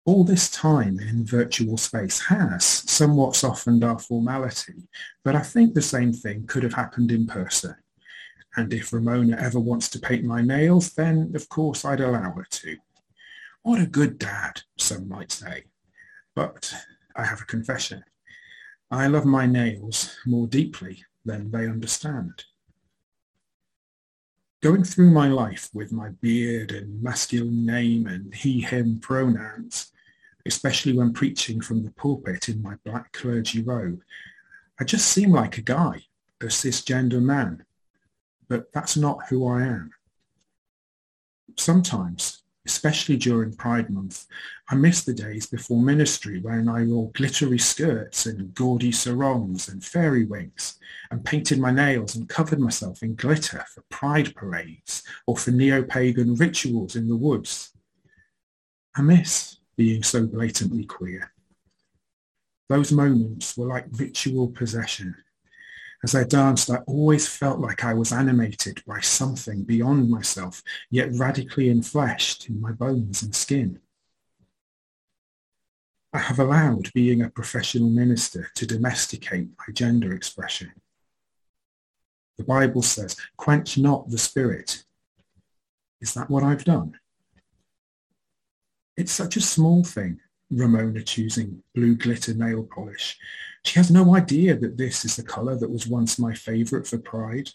All 0.07 0.23
this 0.23 0.49
time 0.49 1.01
in 1.01 1.25
virtual 1.25 1.75
space 1.75 2.21
has 2.27 2.63
somewhat 2.63 3.35
softened 3.35 3.83
our 3.83 3.99
formality, 3.99 4.87
but 5.25 5.35
I 5.35 5.41
think 5.41 5.73
the 5.73 5.81
same 5.81 6.13
thing 6.13 6.47
could 6.47 6.63
have 6.63 6.75
happened 6.75 7.11
in 7.11 7.27
person. 7.27 7.75
And 8.55 8.71
if 8.71 8.93
Ramona 8.93 9.35
ever 9.35 9.59
wants 9.59 9.89
to 9.89 9.99
paint 9.99 10.23
my 10.23 10.41
nails, 10.41 10.93
then 10.93 11.33
of 11.35 11.49
course 11.49 11.83
I'd 11.83 11.99
allow 11.99 12.31
her 12.31 12.47
to. 12.49 12.77
What 13.63 13.81
a 13.81 13.85
good 13.85 14.17
dad, 14.17 14.61
some 14.77 15.09
might 15.09 15.29
say. 15.29 15.65
But 16.35 16.73
I 17.13 17.25
have 17.25 17.41
a 17.41 17.45
confession. 17.45 18.01
I 18.89 19.07
love 19.07 19.25
my 19.25 19.45
nails 19.45 20.15
more 20.25 20.47
deeply 20.47 21.03
than 21.25 21.51
they 21.51 21.67
understand. 21.67 22.45
Going 24.63 24.85
through 24.85 25.11
my 25.11 25.27
life 25.27 25.69
with 25.73 25.91
my 25.91 26.11
beard 26.21 26.71
and 26.71 27.03
masculine 27.03 27.65
name 27.65 28.07
and 28.07 28.33
he, 28.33 28.61
him 28.61 29.01
pronouns, 29.01 29.91
especially 30.47 30.93
when 30.93 31.13
preaching 31.13 31.61
from 31.61 31.83
the 31.83 31.91
pulpit 31.91 32.49
in 32.49 32.61
my 32.61 32.75
black 32.85 33.11
clergy 33.11 33.61
robe, 33.61 34.01
I 34.79 34.83
just 34.83 35.07
seem 35.09 35.31
like 35.31 35.57
a 35.57 35.61
guy, 35.61 36.03
a 36.41 36.45
cisgender 36.45 37.21
man, 37.21 37.65
but 38.47 38.71
that's 38.73 38.95
not 38.97 39.27
who 39.27 39.47
I 39.47 39.63
am. 39.63 39.91
Sometimes, 41.57 42.43
especially 42.65 43.17
during 43.17 43.53
Pride 43.55 43.89
Month, 43.89 44.25
I 44.69 44.75
miss 44.75 45.03
the 45.03 45.13
days 45.13 45.47
before 45.47 45.81
ministry 45.81 46.39
when 46.39 46.67
I 46.69 46.83
wore 46.83 47.11
glittery 47.11 47.57
skirts 47.57 48.25
and 48.25 48.53
gaudy 48.53 48.91
sarongs 48.91 49.69
and 49.69 49.83
fairy 49.83 50.25
wings 50.25 50.77
and 51.09 51.25
painted 51.25 51.59
my 51.59 51.71
nails 51.71 52.15
and 52.15 52.29
covered 52.29 52.59
myself 52.59 53.03
in 53.03 53.15
glitter 53.15 53.63
for 53.73 53.83
pride 53.89 54.35
parades 54.35 55.03
or 55.25 55.37
for 55.37 55.51
neo-pagan 55.51 56.35
rituals 56.35 56.95
in 56.95 57.07
the 57.07 57.15
woods. 57.15 57.71
I 58.95 59.01
miss 59.01 59.56
being 59.77 60.03
so 60.03 60.25
blatantly 60.25 60.85
queer. 60.85 61.31
Those 62.67 62.91
moments 62.91 63.55
were 63.55 63.67
like 63.67 63.85
ritual 63.91 64.49
possession. 64.49 65.15
As 66.03 66.13
I 66.13 66.25
danced, 66.25 66.69
I 66.69 66.77
always 66.87 67.27
felt 67.27 67.59
like 67.59 67.83
I 67.83 67.93
was 67.93 68.11
animated 68.11 68.83
by 68.85 68.99
something 68.99 69.63
beyond 69.63 70.09
myself, 70.09 70.61
yet 70.91 71.13
radically 71.13 71.67
enfleshed 71.67 72.49
in 72.49 72.59
my 72.59 72.71
bones 72.71 73.23
and 73.23 73.33
skin. 73.33 73.79
I 76.13 76.19
have 76.19 76.39
allowed 76.39 76.91
being 76.93 77.21
a 77.21 77.29
professional 77.29 77.89
minister 77.89 78.49
to 78.55 78.65
domesticate 78.65 79.49
my 79.59 79.73
gender 79.73 80.13
expression. 80.13 80.71
The 82.37 82.43
Bible 82.43 82.81
says, 82.81 83.15
quench 83.35 83.77
not 83.77 84.09
the 84.09 84.17
spirit. 84.17 84.83
Is 86.01 86.13
that 86.13 86.29
what 86.29 86.43
I've 86.43 86.63
done? 86.63 86.99
It's 88.97 89.11
such 89.11 89.37
a 89.37 89.41
small 89.41 89.83
thing, 89.83 90.19
Ramona 90.49 91.03
choosing 91.03 91.61
blue 91.75 91.95
glitter 91.95 92.33
nail 92.33 92.63
polish. 92.63 93.17
She 93.63 93.75
has 93.77 93.91
no 93.91 94.15
idea 94.15 94.57
that 94.57 94.77
this 94.77 95.05
is 95.05 95.15
the 95.15 95.23
colour 95.23 95.55
that 95.55 95.69
was 95.69 95.85
once 95.87 96.17
my 96.17 96.33
favourite 96.33 96.87
for 96.87 96.97
Pride. 96.97 97.49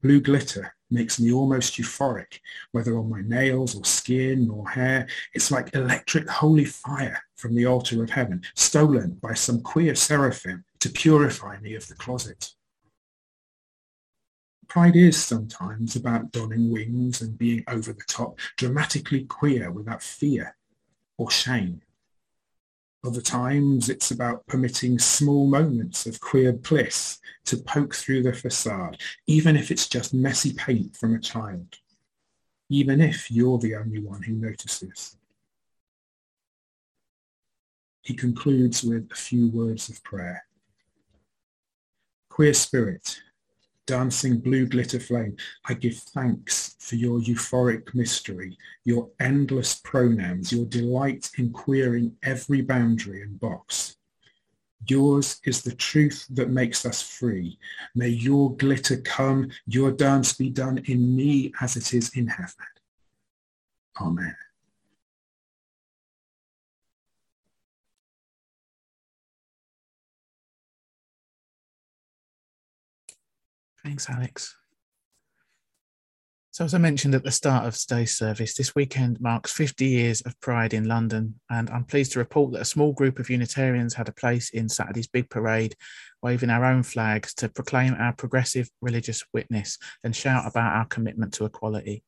Blue 0.00 0.20
glitter 0.20 0.74
makes 0.90 1.18
me 1.18 1.32
almost 1.32 1.76
euphoric, 1.76 2.38
whether 2.70 2.96
on 2.96 3.10
my 3.10 3.22
nails 3.22 3.74
or 3.74 3.84
skin 3.84 4.48
or 4.48 4.68
hair. 4.68 5.08
It's 5.34 5.50
like 5.50 5.74
electric 5.74 6.28
holy 6.28 6.66
fire 6.66 7.20
from 7.36 7.56
the 7.56 7.66
altar 7.66 8.02
of 8.04 8.10
heaven, 8.10 8.42
stolen 8.54 9.18
by 9.22 9.34
some 9.34 9.60
queer 9.60 9.96
seraphim 9.96 10.64
to 10.80 10.90
purify 10.90 11.58
me 11.58 11.74
of 11.74 11.88
the 11.88 11.94
closet. 11.94 12.50
Pride 14.72 14.96
is 14.96 15.22
sometimes 15.22 15.96
about 15.96 16.32
donning 16.32 16.72
wings 16.72 17.20
and 17.20 17.36
being 17.36 17.62
over 17.68 17.92
the 17.92 18.04
top, 18.08 18.38
dramatically 18.56 19.24
queer 19.24 19.70
without 19.70 20.02
fear 20.02 20.56
or 21.18 21.30
shame. 21.30 21.82
Other 23.04 23.20
times 23.20 23.90
it's 23.90 24.12
about 24.12 24.46
permitting 24.46 24.98
small 24.98 25.46
moments 25.46 26.06
of 26.06 26.22
queer 26.22 26.54
bliss 26.54 27.20
to 27.44 27.58
poke 27.58 27.94
through 27.94 28.22
the 28.22 28.32
facade, 28.32 28.98
even 29.26 29.58
if 29.58 29.70
it's 29.70 29.86
just 29.86 30.14
messy 30.14 30.54
paint 30.54 30.96
from 30.96 31.16
a 31.16 31.20
child, 31.20 31.76
even 32.70 33.02
if 33.02 33.30
you're 33.30 33.58
the 33.58 33.74
only 33.74 34.00
one 34.00 34.22
who 34.22 34.32
notices. 34.32 35.18
He 38.00 38.14
concludes 38.14 38.82
with 38.82 39.12
a 39.12 39.16
few 39.16 39.50
words 39.50 39.90
of 39.90 40.02
prayer. 40.02 40.46
Queer 42.30 42.54
spirit, 42.54 43.20
dancing 43.86 44.38
blue 44.38 44.66
glitter 44.66 45.00
flame, 45.00 45.36
I 45.64 45.74
give 45.74 45.96
thanks 45.96 46.76
for 46.78 46.96
your 46.96 47.20
euphoric 47.20 47.94
mystery, 47.94 48.56
your 48.84 49.10
endless 49.20 49.76
pronouns, 49.76 50.52
your 50.52 50.66
delight 50.66 51.30
in 51.38 51.52
queering 51.52 52.16
every 52.22 52.62
boundary 52.62 53.22
and 53.22 53.38
box. 53.38 53.96
Yours 54.88 55.40
is 55.44 55.62
the 55.62 55.74
truth 55.74 56.26
that 56.30 56.50
makes 56.50 56.84
us 56.84 57.02
free. 57.02 57.58
May 57.94 58.08
your 58.08 58.56
glitter 58.56 58.96
come, 58.98 59.50
your 59.66 59.92
dance 59.92 60.32
be 60.32 60.50
done 60.50 60.78
in 60.86 61.14
me 61.14 61.52
as 61.60 61.76
it 61.76 61.94
is 61.94 62.16
in 62.16 62.26
heaven. 62.26 62.66
Amen. 64.00 64.34
Thanks, 73.84 74.08
Alex. 74.08 74.56
So 76.52 76.66
as 76.66 76.74
I 76.74 76.78
mentioned 76.78 77.14
at 77.14 77.24
the 77.24 77.30
start 77.30 77.64
of 77.64 77.78
today's 77.78 78.14
service, 78.14 78.54
this 78.54 78.74
weekend 78.74 79.20
marks 79.22 79.50
50 79.52 79.86
years 79.86 80.20
of 80.20 80.38
Pride 80.40 80.74
in 80.74 80.84
London, 80.84 81.40
and 81.48 81.70
I'm 81.70 81.84
pleased 81.84 82.12
to 82.12 82.18
report 82.18 82.52
that 82.52 82.60
a 82.60 82.66
small 82.66 82.92
group 82.92 83.18
of 83.18 83.30
Unitarians 83.30 83.94
had 83.94 84.10
a 84.10 84.12
place 84.12 84.50
in 84.50 84.68
Saturday's 84.68 85.06
big 85.06 85.30
parade, 85.30 85.74
waving 86.22 86.50
our 86.50 86.66
own 86.66 86.82
flags 86.82 87.32
to 87.36 87.48
proclaim 87.48 87.94
our 87.94 88.12
progressive 88.12 88.68
religious 88.82 89.24
witness 89.32 89.78
and 90.04 90.14
shout 90.14 90.46
about 90.46 90.76
our 90.76 90.84
commitment 90.84 91.32
to 91.34 91.46
equality. 91.46 92.04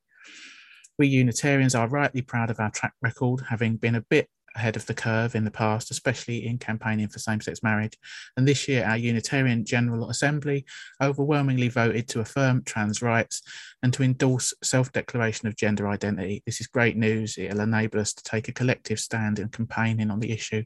We 0.98 1.08
Unitarians 1.08 1.74
are 1.74 1.88
rightly 1.88 2.20
proud 2.20 2.50
of 2.50 2.60
our 2.60 2.70
track 2.70 2.92
record, 3.00 3.42
having 3.48 3.76
been 3.76 3.94
a 3.94 4.02
bit 4.02 4.28
ahead 4.54 4.76
of 4.76 4.86
the 4.86 4.94
curve 4.94 5.34
in 5.34 5.44
the 5.44 5.50
past, 5.50 5.90
especially 5.90 6.46
in 6.46 6.58
campaigning 6.58 7.08
for 7.08 7.18
same 7.18 7.40
sex 7.40 7.62
marriage. 7.62 7.98
And 8.36 8.46
this 8.46 8.68
year, 8.68 8.84
our 8.84 8.96
Unitarian 8.96 9.64
General 9.64 10.10
Assembly 10.10 10.64
overwhelmingly 11.02 11.68
voted 11.68 12.08
to 12.08 12.20
affirm 12.20 12.62
trans 12.62 13.02
rights 13.02 13.42
and 13.82 13.92
to 13.92 14.02
endorse 14.02 14.54
self 14.62 14.92
declaration 14.92 15.48
of 15.48 15.56
gender 15.56 15.88
identity. 15.88 16.42
This 16.46 16.60
is 16.60 16.66
great 16.66 16.96
news. 16.96 17.36
It'll 17.38 17.60
enable 17.60 18.00
us 18.00 18.14
to 18.14 18.22
take 18.22 18.48
a 18.48 18.52
collective 18.52 19.00
stand 19.00 19.38
in 19.38 19.48
campaigning 19.48 20.10
on 20.10 20.20
the 20.20 20.32
issue. 20.32 20.64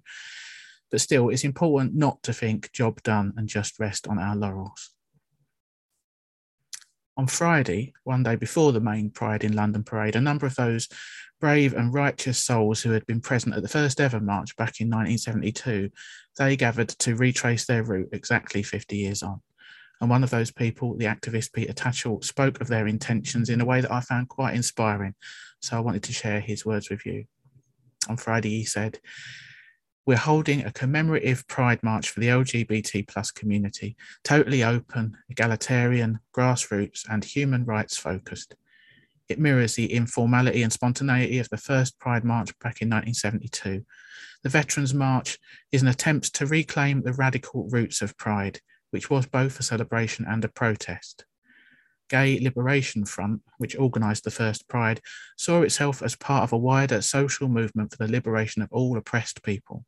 But 0.91 1.01
still, 1.01 1.29
it's 1.29 1.45
important 1.45 1.95
not 1.95 2.23
to 2.23 2.33
think 2.33 2.73
job 2.73 3.03
done 3.03 3.35
and 3.37 3.49
just 3.49 3.79
rest 3.79 4.09
on 4.09 4.19
our 4.19 4.37
laurels. 4.37 4.91
On 7.19 7.27
Friday, 7.27 7.93
one 8.05 8.23
day 8.23 8.37
before 8.37 8.71
the 8.71 8.81
main 8.81 9.11
Pride 9.11 9.43
in 9.43 9.57
London 9.57 9.83
parade, 9.83 10.15
a 10.15 10.21
number 10.21 10.47
of 10.47 10.55
those 10.55 10.89
brave 11.41 11.75
and 11.75 11.93
righteous 11.93 12.39
souls 12.39 12.81
who 12.81 12.93
had 12.93 13.05
been 13.07 13.21
present 13.21 13.57
at 13.57 13.63
the 13.63 13.69
first 13.69 14.01
ever 14.01 14.21
march 14.21 14.57
back 14.57 14.81
in 14.81 14.87
1972, 14.87 15.91
they 16.39 16.57
gathered 16.57 16.91
to 16.91 17.17
retrace 17.17 17.67
their 17.67 17.83
route 17.83 18.11
exactly 18.13 18.63
50 18.63 18.97
years 18.97 19.25
on. 19.25 19.41
And 20.01 20.09
one 20.09 20.23
of 20.23 20.31
those 20.31 20.53
people, 20.53 20.97
the 20.97 21.07
activist 21.07 21.53
Peter 21.53 21.73
Tatchell, 21.73 22.23
spoke 22.23 22.61
of 22.61 22.69
their 22.69 22.87
intentions 22.87 23.49
in 23.49 23.61
a 23.61 23.65
way 23.65 23.81
that 23.81 23.93
I 23.93 23.99
found 23.99 24.29
quite 24.29 24.55
inspiring. 24.55 25.17
So 25.61 25.77
I 25.77 25.81
wanted 25.81 26.05
to 26.05 26.13
share 26.13 26.39
his 26.39 26.65
words 26.65 26.89
with 26.89 27.05
you. 27.05 27.25
On 28.09 28.17
Friday, 28.17 28.51
he 28.51 28.65
said, 28.65 29.01
we're 30.09 30.17
holding 30.17 30.65
a 30.65 30.73
commemorative 30.73 31.47
Pride 31.49 31.83
March 31.83 32.09
for 32.09 32.21
the 32.21 32.29
LGBT 32.29 33.07
plus 33.07 33.31
community, 33.31 33.95
totally 34.25 34.65
open, 34.65 35.15
egalitarian, 35.29 36.19
grassroots, 36.35 37.05
and 37.11 37.23
human 37.23 37.67
rights 37.67 37.99
focused. 37.99 38.55
It 39.29 39.39
mirrors 39.39 39.75
the 39.75 39.93
informality 39.93 40.63
and 40.63 40.73
spontaneity 40.73 41.41
of 41.41 41.51
the 41.51 41.59
first 41.59 41.99
Pride 41.99 42.25
March 42.25 42.59
back 42.59 42.81
in 42.81 42.89
1972. 42.89 43.85
The 44.43 44.49
Veterans 44.49 44.95
March 44.95 45.39
is 45.73 45.83
an 45.83 45.89
attempt 45.89 46.35
to 46.37 46.47
reclaim 46.47 47.03
the 47.03 47.13
radical 47.13 47.69
roots 47.69 48.01
of 48.01 48.17
Pride, 48.17 48.61
which 48.91 49.11
was 49.11 49.27
both 49.27 49.61
a 49.61 49.63
celebration 49.63 50.25
and 50.27 50.43
a 50.43 50.49
protest. 50.49 51.27
Gay 52.09 52.41
Liberation 52.41 53.05
Front, 53.05 53.43
which 53.59 53.77
organised 53.77 54.25
the 54.25 54.31
first 54.31 54.67
Pride, 54.69 55.03
saw 55.37 55.61
itself 55.61 56.01
as 56.03 56.17
part 56.17 56.45
of 56.45 56.55
a 56.55 56.57
wider 56.57 57.03
social 57.03 57.49
movement 57.49 57.91
for 57.91 57.99
the 57.99 58.11
liberation 58.11 58.63
of 58.63 58.73
all 58.73 58.97
oppressed 58.97 59.43
people. 59.43 59.85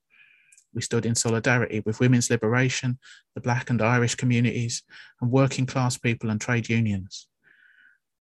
We 0.74 0.82
stood 0.82 1.06
in 1.06 1.14
solidarity 1.14 1.82
with 1.84 2.00
women's 2.00 2.30
liberation, 2.30 2.98
the 3.34 3.40
Black 3.40 3.70
and 3.70 3.82
Irish 3.82 4.14
communities, 4.14 4.82
and 5.20 5.30
working 5.30 5.66
class 5.66 5.98
people 5.98 6.30
and 6.30 6.40
trade 6.40 6.68
unions. 6.68 7.26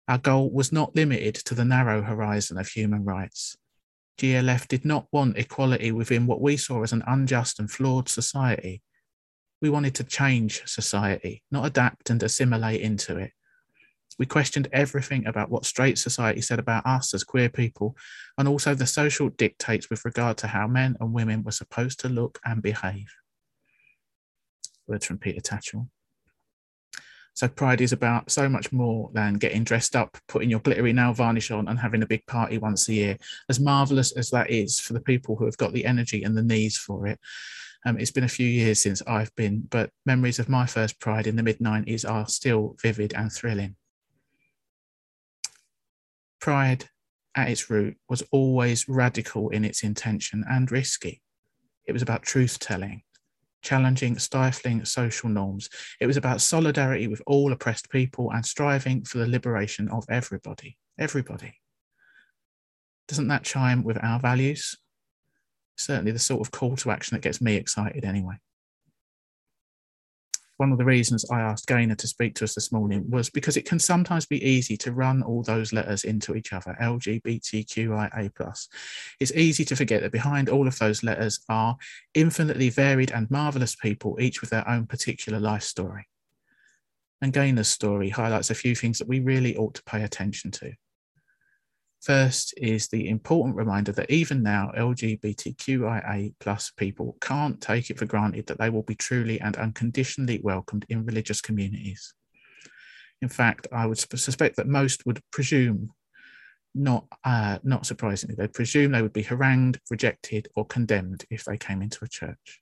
Our 0.08 0.18
goal 0.18 0.50
was 0.50 0.72
not 0.72 0.96
limited 0.96 1.36
to 1.36 1.56
the 1.56 1.66
narrow 1.66 2.02
horizon 2.02 2.58
of 2.58 2.70
human 2.70 3.04
rights. 3.04 3.58
GLF 4.18 4.68
did 4.68 4.86
not 4.86 5.08
want 5.12 5.38
equality 5.38 5.92
within 5.92 6.26
what 6.26 6.42
we 6.42 6.58
saw 6.58 6.84
as 6.84 6.94
an 6.94 7.04
unjust 7.06 7.60
and 7.60 7.70
flawed 7.70 8.10
society. 8.10 8.82
We 9.62 9.70
wanted 9.70 9.96
to 9.96 10.04
change 10.04 10.64
society, 10.66 11.44
not 11.52 11.66
adapt 11.66 12.10
and 12.10 12.24
assimilate 12.24 12.82
into 12.82 13.18
it. 13.18 13.32
We 14.20 14.26
questioned 14.26 14.68
everything 14.72 15.28
about 15.28 15.50
what 15.50 15.66
straight 15.66 15.98
society 15.98 16.42
said 16.42 16.60
about 16.60 16.86
us 16.86 17.14
as 17.14 17.24
queer 17.24 17.50
people, 17.50 17.96
and 18.38 18.48
also 18.48 18.74
the 18.74 18.88
social 18.88 19.30
dictates 19.30 19.90
with 19.90 20.06
regard 20.06 20.38
to 20.38 20.48
how 20.48 20.68
men 20.68 20.96
and 21.00 21.14
women 21.14 21.44
were 21.44 21.52
supposed 21.52 22.00
to 22.02 22.10
look 22.10 22.40
and 22.46 22.62
behave. 22.62 23.14
Words 24.88 25.06
from 25.06 25.18
Peter 25.20 25.42
Tatchell. 25.42 25.90
So 27.38 27.48
Pride 27.48 27.82
is 27.82 27.92
about 27.92 28.32
so 28.32 28.50
much 28.50 28.72
more 28.72 29.12
than 29.14 29.36
getting 29.36 29.64
dressed 29.64 29.96
up, 29.96 30.18
putting 30.28 30.50
your 30.50 30.60
glittery 30.60 30.92
nail 30.92 31.14
varnish 31.14 31.52
on, 31.52 31.68
and 31.68 31.78
having 31.78 32.02
a 32.02 32.08
big 32.08 32.26
party 32.26 32.58
once 32.58 32.90
a 32.90 32.94
year. 32.94 33.18
As 33.48 33.60
marvelous 33.60 34.12
as 34.14 34.32
that 34.32 34.50
is 34.50 34.80
for 34.80 34.94
the 34.94 35.02
people 35.02 35.36
who 35.36 35.46
have 35.46 35.58
got 35.58 35.72
the 35.72 35.86
energy 35.86 36.24
and 36.24 36.36
the 36.36 36.42
needs 36.42 36.78
for 36.78 37.06
it, 37.06 37.20
um, 37.86 38.00
it's 38.00 38.10
been 38.10 38.24
a 38.24 38.28
few 38.28 38.48
years 38.48 38.82
since 38.82 39.04
I've 39.06 39.34
been, 39.36 39.68
but 39.70 39.92
memories 40.04 40.40
of 40.40 40.50
my 40.50 40.66
first 40.66 41.00
Pride 41.00 41.28
in 41.28 41.36
the 41.36 41.44
mid 41.44 41.60
90s 41.60 42.10
are 42.10 42.28
still 42.28 42.76
vivid 42.82 43.14
and 43.14 43.32
thrilling. 43.32 43.76
Pride 46.40 46.90
at 47.36 47.50
its 47.50 47.70
root 47.70 47.98
was 48.10 48.24
always 48.32 48.88
radical 48.88 49.50
in 49.50 49.64
its 49.64 49.84
intention 49.84 50.44
and 50.50 50.72
risky. 50.72 51.22
It 51.86 51.94
was 51.94 52.02
about 52.02 52.24
truth 52.24 52.60
telling, 52.60 53.04
challenging, 53.62 54.18
stifling 54.20 54.84
social 54.86 55.30
norms. 55.30 55.70
It 56.00 56.08
was 56.08 56.18
about 56.18 56.42
solidarity 56.42 57.08
with 57.08 57.22
all 57.26 57.52
oppressed 57.52 57.90
people 57.90 58.32
and 58.32 58.46
striving 58.46 59.04
for 59.04 59.20
the 59.20 59.28
liberation 59.28 59.90
of 59.90 60.06
everybody. 60.10 60.78
Everybody. 61.00 61.56
Doesn't 63.08 63.28
that 63.28 63.44
chime 63.44 63.84
with 63.84 64.04
our 64.04 64.20
values? 64.20 64.78
Certainly 65.78 66.12
the 66.12 66.20
sort 66.20 66.42
of 66.42 66.52
call 66.52 66.76
to 66.78 66.92
action 66.92 67.16
that 67.16 67.22
gets 67.22 67.40
me 67.40 67.56
excited 67.56 68.04
anyway 68.04 68.40
one 70.58 70.72
of 70.72 70.78
the 70.78 70.86
reasons 70.86 71.24
I 71.32 71.42
asked 71.42 71.68
Gaynor 71.68 71.96
to 71.96 72.08
speak 72.08 72.36
to 72.36 72.44
us 72.44 72.56
this 72.56 72.72
morning 72.72 73.10
was 73.10 73.30
because 73.30 73.58
it 73.58 73.66
can 73.66 73.80
sometimes 73.80 74.26
be 74.26 74.44
easy 74.44 74.76
to 74.78 74.92
run 74.92 75.22
all 75.22 75.44
those 75.44 75.72
letters 75.72 76.04
into 76.04 76.36
each 76.36 76.52
other, 76.52 76.76
LGBTQIA+. 76.82 78.68
It's 79.20 79.32
easy 79.34 79.66
to 79.66 79.76
forget 79.76 80.02
that 80.02 80.12
behind 80.12 80.50
all 80.50 80.68
of 80.68 80.80
those 80.80 81.04
letters 81.04 81.40
are 81.48 81.78
infinitely 82.16 82.70
varied 82.70 83.12
and 83.12 83.30
marvellous 83.30 83.76
people, 83.76 84.18
each 84.20 84.42
with 84.42 84.50
their 84.50 84.68
own 84.68 84.88
particular 84.88 85.40
life 85.40 85.64
story. 85.64 86.08
And 87.22 87.34
Gaynor's 87.34 87.70
story 87.70 88.10
highlights 88.10 88.50
a 88.50 88.56
few 88.56 88.76
things 88.76 88.98
that 88.98 89.08
we 89.08 89.20
really 89.20 89.56
ought 89.58 89.76
to 89.76 89.84
pay 89.84 90.04
attention 90.04 90.52
to. 90.52 90.74
First 92.02 92.54
is 92.58 92.88
the 92.88 93.10
important 93.10 93.56
reminder 93.56 93.92
that 93.94 94.12
even 94.12 94.44
now, 94.44 94.72
LGBTQIA 94.78 96.34
plus 96.40 96.72
people 96.78 97.18
can't 97.22 97.60
take 97.60 97.90
it 97.90 97.98
for 97.98 98.06
granted 98.06 98.48
that 98.48 98.60
they 98.60 98.70
will 98.70 98.84
be 98.84 98.96
truly 98.96 99.42
and 99.42 99.58
unconditionally 99.58 100.40
welcomed 100.44 100.86
in 100.90 101.06
religious 101.06 101.42
communities. 101.42 102.14
In 103.22 103.30
fact, 103.30 103.68
I 103.72 103.88
would 103.88 103.98
suspect 103.98 104.58
that 104.58 104.68
most 104.68 105.06
would 105.06 105.22
presume, 105.32 105.92
not, 106.76 107.08
uh, 107.24 107.58
not 107.64 107.88
surprisingly, 107.88 108.36
they'd 108.36 108.54
presume 108.54 108.92
they 108.92 109.02
would 109.02 109.14
be 109.14 109.24
harangued, 109.24 109.80
rejected, 109.90 110.48
or 110.56 110.66
condemned 110.66 111.26
if 111.32 111.46
they 111.46 111.58
came 111.58 111.82
into 111.82 112.06
a 112.06 112.08
church. 112.08 112.62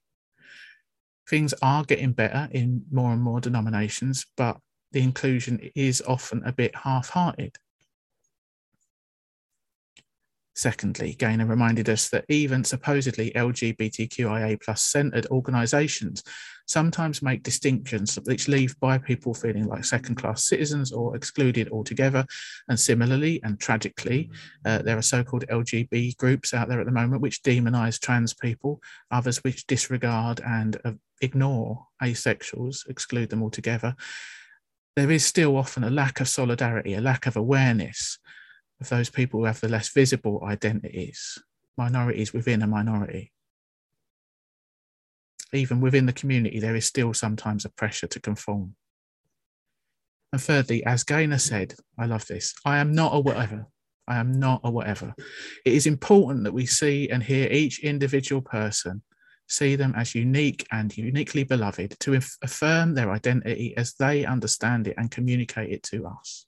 Things 1.28 1.52
are 1.60 1.84
getting 1.84 2.12
better 2.12 2.48
in 2.52 2.84
more 2.90 3.12
and 3.12 3.20
more 3.20 3.40
denominations, 3.40 4.24
but 4.36 4.58
the 4.92 5.02
inclusion 5.02 5.70
is 5.74 6.02
often 6.06 6.42
a 6.44 6.52
bit 6.52 6.74
half 6.74 7.10
hearted. 7.10 7.56
Secondly, 10.56 11.14
Gaynor 11.18 11.44
reminded 11.44 11.90
us 11.90 12.08
that 12.08 12.24
even 12.30 12.64
supposedly 12.64 13.30
LGBTQIA 13.32 14.58
plus 14.62 14.82
centered 14.82 15.26
organizations 15.26 16.22
sometimes 16.66 17.20
make 17.20 17.42
distinctions 17.42 18.18
which 18.24 18.48
leave 18.48 18.74
by 18.80 18.96
people 18.96 19.34
feeling 19.34 19.66
like 19.66 19.84
second 19.84 20.14
class 20.14 20.48
citizens 20.48 20.92
or 20.92 21.14
excluded 21.14 21.68
altogether. 21.68 22.24
And 22.68 22.80
similarly 22.80 23.38
and 23.42 23.60
tragically, 23.60 24.30
uh, 24.64 24.78
there 24.78 24.96
are 24.96 25.02
so 25.02 25.22
called 25.22 25.44
LGB 25.48 26.16
groups 26.16 26.54
out 26.54 26.70
there 26.70 26.80
at 26.80 26.86
the 26.86 26.92
moment 26.92 27.20
which 27.20 27.42
demonize 27.42 28.00
trans 28.00 28.32
people, 28.32 28.80
others 29.10 29.44
which 29.44 29.66
disregard 29.66 30.40
and 30.40 30.78
uh, 30.86 30.92
ignore 31.20 31.86
asexuals, 32.02 32.88
exclude 32.88 33.28
them 33.28 33.42
altogether. 33.42 33.94
There 34.96 35.10
is 35.10 35.26
still 35.26 35.58
often 35.58 35.84
a 35.84 35.90
lack 35.90 36.20
of 36.20 36.28
solidarity, 36.28 36.94
a 36.94 37.02
lack 37.02 37.26
of 37.26 37.36
awareness 37.36 38.18
of 38.80 38.88
those 38.88 39.10
people 39.10 39.40
who 39.40 39.46
have 39.46 39.60
the 39.60 39.68
less 39.68 39.88
visible 39.88 40.42
identities, 40.44 41.38
minorities 41.76 42.32
within 42.32 42.62
a 42.62 42.66
minority. 42.66 43.32
Even 45.52 45.80
within 45.80 46.06
the 46.06 46.12
community, 46.12 46.58
there 46.58 46.76
is 46.76 46.86
still 46.86 47.14
sometimes 47.14 47.64
a 47.64 47.70
pressure 47.70 48.08
to 48.08 48.20
conform. 48.20 48.74
And 50.32 50.42
thirdly, 50.42 50.84
as 50.84 51.04
Gaynor 51.04 51.38
said, 51.38 51.74
I 51.98 52.06
love 52.06 52.26
this 52.26 52.54
I 52.64 52.78
am 52.78 52.92
not 52.92 53.14
a 53.14 53.20
whatever. 53.20 53.66
I 54.08 54.18
am 54.18 54.38
not 54.38 54.60
a 54.62 54.70
whatever. 54.70 55.14
It 55.64 55.72
is 55.72 55.86
important 55.86 56.44
that 56.44 56.52
we 56.52 56.66
see 56.66 57.08
and 57.08 57.22
hear 57.22 57.48
each 57.50 57.80
individual 57.80 58.42
person, 58.42 59.02
see 59.48 59.74
them 59.74 59.94
as 59.96 60.14
unique 60.14 60.66
and 60.70 60.96
uniquely 60.96 61.42
beloved, 61.42 61.96
to 62.00 62.20
affirm 62.42 62.94
their 62.94 63.10
identity 63.10 63.76
as 63.76 63.94
they 63.94 64.24
understand 64.24 64.86
it 64.88 64.94
and 64.96 65.10
communicate 65.10 65.72
it 65.72 65.82
to 65.84 66.06
us 66.06 66.46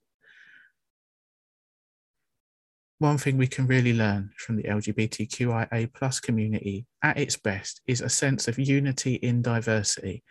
one 2.99 3.17
thing 3.19 3.37
we 3.37 3.47
can 3.47 3.67
really 3.67 3.93
learn 3.93 4.31
from 4.37 4.57
the 4.57 4.65
LGBTQIA 4.65 5.93
plus 5.95 6.19
community 6.19 6.85
at 7.03 7.17
its 7.17 7.37
best 7.37 7.81
is 7.87 8.01
a 8.01 8.09
sense 8.09 8.49
of 8.49 8.59
unity 8.59 9.15
in 9.15 9.41
diversity. 9.41 10.25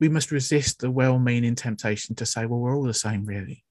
We 0.00 0.08
must 0.08 0.30
resist 0.30 0.80
the 0.80 0.90
well 0.90 1.18
meaning 1.18 1.54
temptation 1.54 2.14
to 2.16 2.26
say, 2.26 2.46
well, 2.46 2.60
we're 2.60 2.74
all 2.74 2.84
the 2.84 2.94
same, 2.94 3.26
really. 3.26 3.64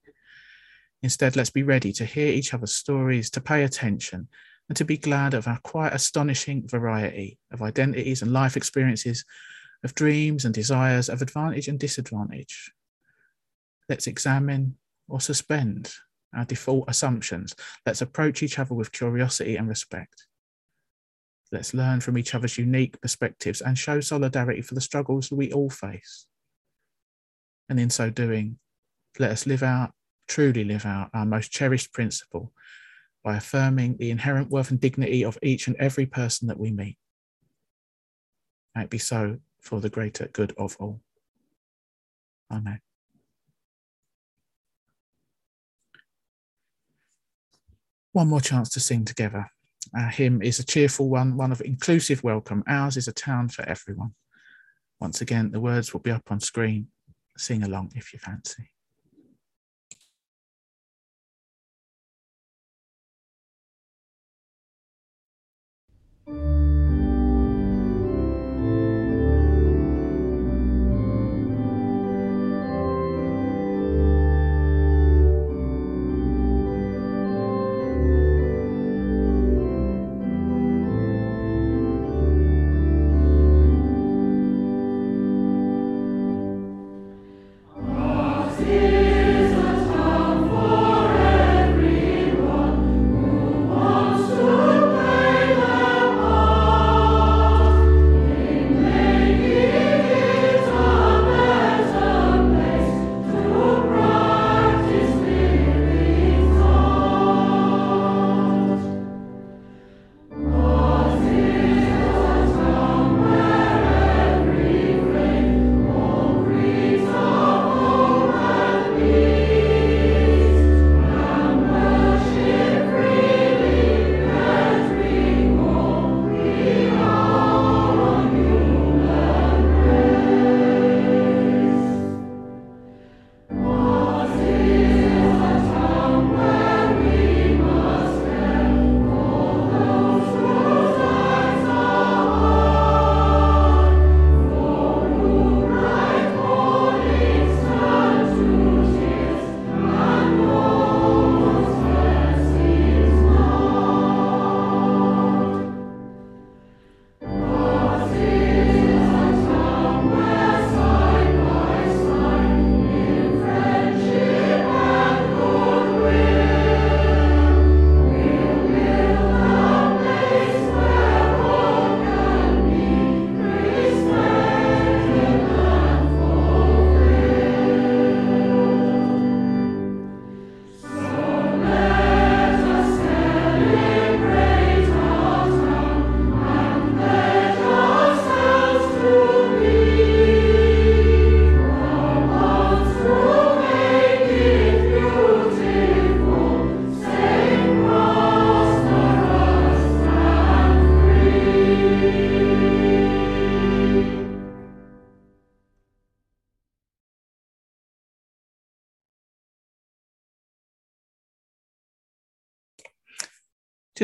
Instead, 1.02 1.34
let's 1.34 1.50
be 1.50 1.64
ready 1.64 1.92
to 1.94 2.04
hear 2.04 2.28
each 2.28 2.54
other's 2.54 2.74
stories, 2.74 3.28
to 3.30 3.40
pay 3.40 3.64
attention, 3.64 4.28
and 4.68 4.76
to 4.76 4.84
be 4.84 4.96
glad 4.96 5.34
of 5.34 5.48
our 5.48 5.58
quite 5.64 5.92
astonishing 5.92 6.66
variety 6.68 7.38
of 7.52 7.60
identities 7.60 8.22
and 8.22 8.32
life 8.32 8.56
experiences, 8.56 9.24
of 9.82 9.94
dreams 9.96 10.44
and 10.44 10.54
desires, 10.54 11.08
of 11.08 11.20
advantage 11.20 11.66
and 11.66 11.78
disadvantage. 11.78 12.72
Let's 13.88 14.06
examine 14.06 14.76
or 15.08 15.20
suspend 15.20 15.92
our 16.34 16.44
default 16.44 16.84
assumptions. 16.88 17.54
Let's 17.86 18.02
approach 18.02 18.42
each 18.42 18.58
other 18.58 18.74
with 18.74 18.92
curiosity 18.92 19.56
and 19.56 19.68
respect. 19.68 20.26
Let's 21.52 21.74
learn 21.74 22.00
from 22.00 22.18
each 22.18 22.34
other's 22.34 22.58
unique 22.58 23.00
perspectives 23.00 23.60
and 23.60 23.78
show 23.78 24.00
solidarity 24.00 24.62
for 24.62 24.74
the 24.74 24.80
struggles 24.80 25.30
we 25.30 25.52
all 25.52 25.70
face. 25.70 26.26
And 27.68 27.78
in 27.78 27.90
so 27.90 28.10
doing, 28.10 28.58
let 29.18 29.30
us 29.30 29.46
live 29.46 29.62
out, 29.62 29.92
truly 30.26 30.64
live 30.64 30.84
out 30.84 31.10
our 31.14 31.24
most 31.24 31.52
cherished 31.52 31.92
principle 31.92 32.52
by 33.22 33.36
affirming 33.36 33.96
the 33.96 34.10
inherent 34.10 34.50
worth 34.50 34.70
and 34.70 34.80
dignity 34.80 35.24
of 35.24 35.38
each 35.42 35.66
and 35.66 35.76
every 35.76 36.06
person 36.06 36.48
that 36.48 36.58
we 36.58 36.70
meet. 36.70 36.98
May 38.74 38.84
it 38.84 38.90
be 38.90 38.98
so 38.98 39.38
for 39.60 39.80
the 39.80 39.88
greater 39.88 40.28
good 40.32 40.52
of 40.58 40.76
all. 40.78 41.00
Amen. 42.50 42.80
One 48.14 48.28
more 48.28 48.40
chance 48.40 48.70
to 48.70 48.80
sing 48.80 49.04
together. 49.04 49.50
Uh, 49.96 50.02
Our 50.02 50.08
hymn 50.08 50.40
is 50.40 50.58
a 50.58 50.64
cheerful 50.64 51.08
one, 51.10 51.36
one 51.36 51.52
of 51.52 51.60
inclusive 51.60 52.22
welcome. 52.22 52.62
Ours 52.66 52.96
is 52.96 53.08
a 53.08 53.12
town 53.12 53.48
for 53.48 53.68
everyone. 53.68 54.14
Once 55.00 55.20
again, 55.20 55.50
the 55.50 55.60
words 55.60 55.92
will 55.92 56.00
be 56.00 56.12
up 56.12 56.30
on 56.30 56.40
screen. 56.40 56.88
Sing 57.36 57.64
along 57.64 57.92
if 57.96 58.12
you 58.12 58.20
fancy. 58.20 58.70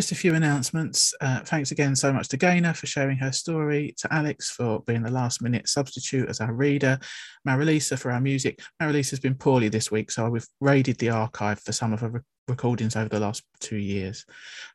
Just 0.01 0.13
a 0.13 0.15
few 0.15 0.35
announcements. 0.35 1.13
Uh, 1.21 1.41
thanks 1.41 1.73
again 1.73 1.95
so 1.95 2.11
much 2.11 2.29
to 2.29 2.39
Gaynor 2.39 2.73
for 2.73 2.87
sharing 2.87 3.19
her 3.19 3.33
story, 3.33 3.95
to 3.99 4.11
Alex 4.11 4.51
for 4.51 4.81
being 4.87 5.03
the 5.03 5.11
last 5.11 5.43
minute 5.43 5.69
substitute 5.69 6.27
as 6.27 6.41
our 6.41 6.55
reader, 6.55 6.99
Marilisa 7.47 7.99
for 7.99 8.11
our 8.11 8.19
music. 8.19 8.63
Marilisa's 8.81 9.21
been 9.21 9.35
poorly 9.35 9.69
this 9.69 9.91
week, 9.91 10.11
so 10.11 10.31
we've 10.31 10.47
raided 10.59 10.97
the 10.97 11.11
archive 11.11 11.61
for 11.61 11.73
some 11.73 11.93
of 11.93 12.01
her 12.01 12.09
re- 12.09 12.21
recordings 12.49 12.97
over 12.97 13.11
the 13.11 13.21
last 13.21 13.43
two 13.61 13.77
years. 13.77 14.25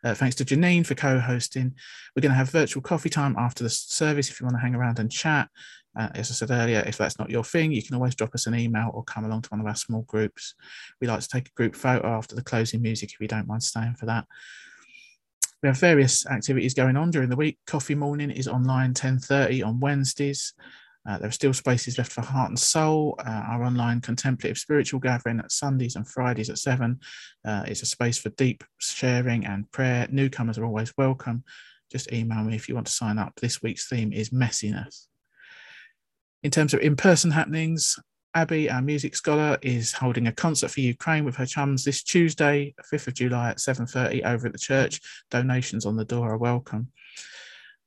Uh, 0.04 0.14
thanks 0.14 0.36
to 0.36 0.46
Janine 0.46 0.86
for 0.86 0.94
co 0.94 1.18
hosting. 1.18 1.74
We're 2.16 2.22
going 2.22 2.32
to 2.32 2.38
have 2.38 2.52
virtual 2.52 2.84
coffee 2.84 3.10
time 3.10 3.36
after 3.36 3.64
the 3.64 3.72
service 3.72 4.30
if 4.30 4.40
you 4.40 4.46
want 4.46 4.58
to 4.58 4.62
hang 4.62 4.76
around 4.76 5.00
and 5.00 5.12
chat. 5.12 5.50
Uh, 5.98 6.10
as 6.14 6.30
I 6.30 6.36
said 6.36 6.52
earlier, 6.52 6.84
if 6.86 6.98
that's 6.98 7.18
not 7.18 7.32
your 7.32 7.44
thing, 7.44 7.72
you 7.72 7.82
can 7.82 7.96
always 7.96 8.14
drop 8.14 8.36
us 8.36 8.46
an 8.46 8.54
email 8.54 8.92
or 8.94 9.04
come 9.04 9.26
along 9.26 9.42
to 9.42 9.50
one 9.50 9.60
of 9.62 9.66
our 9.66 9.76
small 9.76 10.04
groups. 10.04 10.54
We 11.02 11.08
like 11.08 11.22
to 11.22 11.28
take 11.28 11.48
a 11.48 11.54
group 11.54 11.76
photo 11.76 12.10
after 12.10 12.36
the 12.36 12.44
closing 12.44 12.84
music 12.84 13.12
if 13.12 13.20
you 13.20 13.28
don't 13.28 13.48
mind 13.48 13.64
staying 13.64 13.96
for 13.96 14.06
that. 14.06 14.26
We 15.66 15.70
have 15.70 15.80
various 15.80 16.28
activities 16.28 16.76
going 16.76 16.95
on 16.95 17.09
during 17.09 17.28
the 17.28 17.36
week. 17.36 17.57
Coffee 17.66 17.95
morning 17.95 18.30
is 18.30 18.47
online 18.47 18.93
10.30 18.93 19.66
on 19.66 19.80
Wednesdays. 19.80 20.53
Uh, 21.09 21.18
there 21.18 21.28
are 21.28 21.32
still 21.32 21.55
spaces 21.55 21.97
left 21.97 22.11
for 22.11 22.22
Heart 22.22 22.49
and 22.49 22.59
Soul, 22.59 23.16
uh, 23.18 23.45
our 23.47 23.63
online 23.63 23.99
contemplative 23.99 24.59
spiritual 24.59 24.99
gathering 24.99 25.39
at 25.39 25.51
Sundays 25.51 25.95
and 25.95 26.07
Fridays 26.07 26.51
at 26.51 26.59
7. 26.59 26.99
Uh, 27.43 27.63
it's 27.66 27.82
a 27.82 27.88
space 27.88 28.20
for 28.20 28.30
deep 28.30 28.63
sharing 28.78 29.47
and 29.47 29.72
prayer. 29.72 30.07
Newcomers 30.11 30.59
are 30.59 30.66
always 30.66 30.93
welcome. 30.99 31.43
Just 31.91 32.13
email 32.13 32.43
me 32.43 32.53
if 32.55 32.70
you 32.70 32.76
want 32.76 32.86
to 32.86 32.93
sign 32.93 33.18
up. 33.18 33.34
This 33.41 33.63
week's 33.63 33.89
theme 33.89 34.13
is 34.13 34.30
messiness. 34.30 35.07
In 36.43 36.51
terms 36.51 36.76
of 36.76 36.82
in 36.82 36.95
person 36.95 37.32
happenings, 37.32 37.97
Abby, 38.36 38.70
our 38.70 38.82
music 38.82 39.16
scholar, 39.16 39.58
is 39.62 39.94
holding 39.94 40.28
a 40.28 40.32
concert 40.34 40.70
for 40.70 40.82
Ukraine 40.82 41.24
with 41.24 41.38
her 41.38 41.46
chums 41.46 41.86
this 41.86 42.04
Tuesday, 42.04 42.76
5th 42.92 43.08
of 43.08 43.14
July 43.14 43.52
at 43.52 43.60
7.30 43.60 44.26
over 44.26 44.48
at 44.48 44.52
the 44.52 44.60
church. 44.60 45.00
Donations 45.32 45.86
on 45.86 45.96
the 45.96 46.04
door 46.04 46.34
are 46.34 46.38
welcome. 46.38 46.90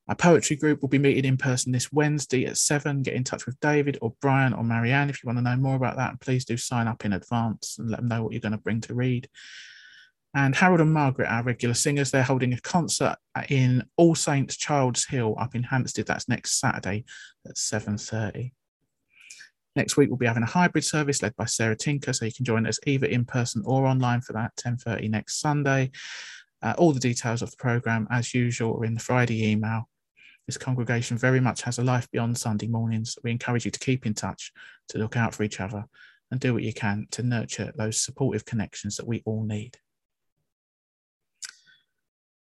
Our 0.09 0.15
poetry 0.15 0.57
group 0.57 0.81
will 0.81 0.89
be 0.89 0.99
meeting 0.99 1.27
in 1.27 1.37
person 1.37 1.71
this 1.71 1.93
Wednesday 1.93 2.47
at 2.47 2.57
7. 2.57 3.03
Get 3.03 3.13
in 3.13 3.25
touch 3.25 3.45
with 3.45 3.61
David 3.61 3.99
or 4.01 4.15
Brian 4.23 4.55
or 4.55 4.65
Marianne 4.65 5.11
if 5.11 5.23
you 5.23 5.27
want 5.27 5.37
to 5.37 5.43
know 5.43 5.57
more 5.57 5.77
about 5.77 5.97
that. 5.97 6.19
Please 6.23 6.47
do 6.47 6.57
sign 6.57 6.89
up 6.89 7.05
in 7.05 7.13
advance 7.13 7.77
and 7.79 7.91
let 7.91 8.01
them 8.01 8.09
know 8.09 8.23
what 8.23 8.33
you're 8.33 8.41
going 8.41 8.53
to 8.53 8.59
bring 8.59 8.81
to 8.81 8.95
read. 8.95 9.29
And 10.35 10.55
Harold 10.55 10.81
and 10.81 10.95
Margaret, 10.95 11.29
our 11.29 11.43
regular 11.43 11.75
singers, 11.75 12.11
they're 12.11 12.23
holding 12.23 12.55
a 12.55 12.61
concert 12.63 13.17
in 13.51 13.85
All 13.99 14.15
Saints 14.15 14.57
Child's 14.57 15.05
Hill 15.05 15.37
up 15.39 15.55
in 15.55 15.63
Hampstead. 15.63 16.07
That's 16.07 16.29
next 16.29 16.59
Saturday 16.59 17.05
at 17.47 17.57
7.30. 17.57 18.53
Next 19.79 19.97
week, 19.97 20.09
we'll 20.09 20.17
be 20.17 20.27
having 20.27 20.43
a 20.43 20.47
hybrid 20.47 20.83
service 20.83 21.23
led 21.23 21.37
by 21.37 21.45
Sarah 21.45 21.77
Tinker, 21.77 22.13
so 22.13 22.25
you 22.25 22.33
can 22.33 22.45
join 22.45 22.67
us 22.67 22.81
either 22.85 23.07
in 23.07 23.25
person 23.25 23.63
or 23.65 23.87
online 23.87 24.21
for 24.21 24.33
that 24.33 24.57
10.30 24.57 25.09
next 25.09 25.39
Sunday. 25.39 25.93
Uh, 26.61 26.75
all 26.77 26.91
the 26.91 26.99
details 26.99 27.43
of 27.43 27.53
the 27.53 27.57
programme, 27.59 28.09
as 28.11 28.35
usual, 28.35 28.77
are 28.77 28.85
in 28.85 28.95
the 28.95 29.01
Friday 29.01 29.49
email. 29.49 29.89
This 30.49 30.59
congregation 30.59 31.17
very 31.17 31.39
much 31.39 31.63
has 31.63 31.79
a 31.79 31.85
life 31.85 32.11
beyond 32.11 32.37
Sunday 32.37 32.67
mornings. 32.67 33.17
We 33.23 33.31
encourage 33.31 33.67
you 33.67 33.71
to 33.71 33.79
keep 33.79 34.05
in 34.05 34.15
touch, 34.15 34.51
to 34.89 34.99
look 34.99 35.17
out 35.17 35.33
for 35.33 35.45
each 35.45 35.61
other, 35.61 35.85
and 36.33 36.41
do 36.41 36.53
what 36.53 36.65
you 36.65 36.75
can 36.75 37.07
to 37.13 37.23
nurture 37.23 37.73
those 37.77 38.01
supportive 38.01 38.45
connections 38.45 38.97
that 38.97 39.07
we 39.07 39.23
all 39.27 39.45
need. 39.45 39.77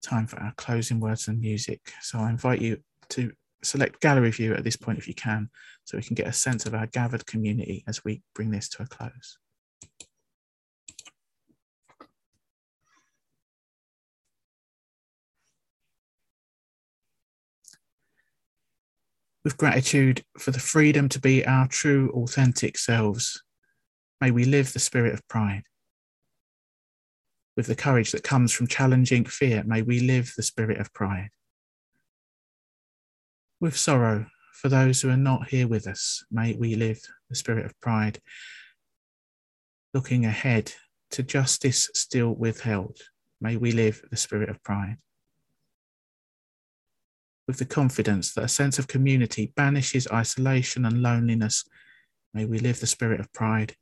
Time 0.03 0.27
for 0.27 0.41
our 0.41 0.55
closing 0.57 1.01
words 1.01 1.29
and 1.29 1.39
music. 1.39 1.93
So 2.01 2.19
I 2.19 2.31
invite 2.31 2.63
you 2.63 2.79
to 3.11 3.31
select 3.67 4.01
gallery 4.01 4.31
view 4.31 4.55
at 4.55 4.65
this 4.65 4.77
point 4.77 4.99
if 4.99 5.09
you 5.09 5.15
can, 5.15 5.51
so 5.85 5.97
we 5.97 6.03
can 6.03 6.15
get 6.15 6.27
a 6.27 6.33
sense 6.33 6.67
of 6.67 6.75
our 6.75 6.87
gathered 6.87 7.27
community 7.27 7.85
as 7.87 8.05
we 8.05 8.23
bring 8.35 8.51
this 8.51 8.69
to 8.71 8.83
a 8.83 8.87
close. 8.87 9.39
With 19.45 19.57
gratitude 19.57 20.25
for 20.39 20.51
the 20.51 20.59
freedom 20.59 21.09
to 21.11 21.21
be 21.21 21.47
our 21.47 21.69
true, 21.69 22.11
authentic 22.11 22.77
selves, 22.77 23.43
may 24.21 24.33
we 24.33 24.45
live 24.45 24.73
the 24.73 24.81
spirit 24.81 25.15
of 25.15 25.27
pride. 25.29 25.63
With 27.57 27.67
the 27.67 27.77
courage 27.77 28.11
that 28.11 28.25
comes 28.25 28.53
from 28.53 28.67
challenging 28.67 29.25
fear, 29.25 29.63
may 29.65 29.83
we 29.83 30.01
live 30.01 30.33
the 30.37 30.43
spirit 30.43 30.79
of 30.79 30.93
pride 30.93 31.31
with 33.61 33.77
sorrow 33.77 34.27
for 34.53 34.69
those 34.69 35.01
who 35.01 35.11
are 35.11 35.17
not 35.17 35.49
here 35.49 35.69
with 35.69 35.87
us. 35.87 36.25
May 36.31 36.55
we 36.55 36.75
live 36.75 37.01
the 37.29 37.37
spirit 37.37 37.67
of 37.67 37.79
pride, 37.81 38.21
looking 39.95 40.25
ahead 40.25 40.73
to 41.11 41.23
justice 41.23 41.91
still 41.95 42.35
withheld. 42.35 42.99
May 43.41 43.57
we 43.57 43.73
live 43.73 44.03
the 44.11 44.17
spirit 44.17 44.49
of 44.49 44.63
pride. 44.63 44.97
With 47.47 47.59
the 47.59 47.65
confidence 47.65 48.35
that 48.35 48.45
a 48.45 48.49
sense 48.49 48.79
of 48.79 48.89
community 48.89 49.53
banishes 49.55 50.09
isolation 50.13 50.85
and 50.85 51.03
loneliness, 51.03 51.65
may 52.35 52.45
we 52.45 52.59
live 52.59 52.81
the 52.81 52.87
spirit 52.87 53.21
of 53.21 53.33
pride. 53.33 53.77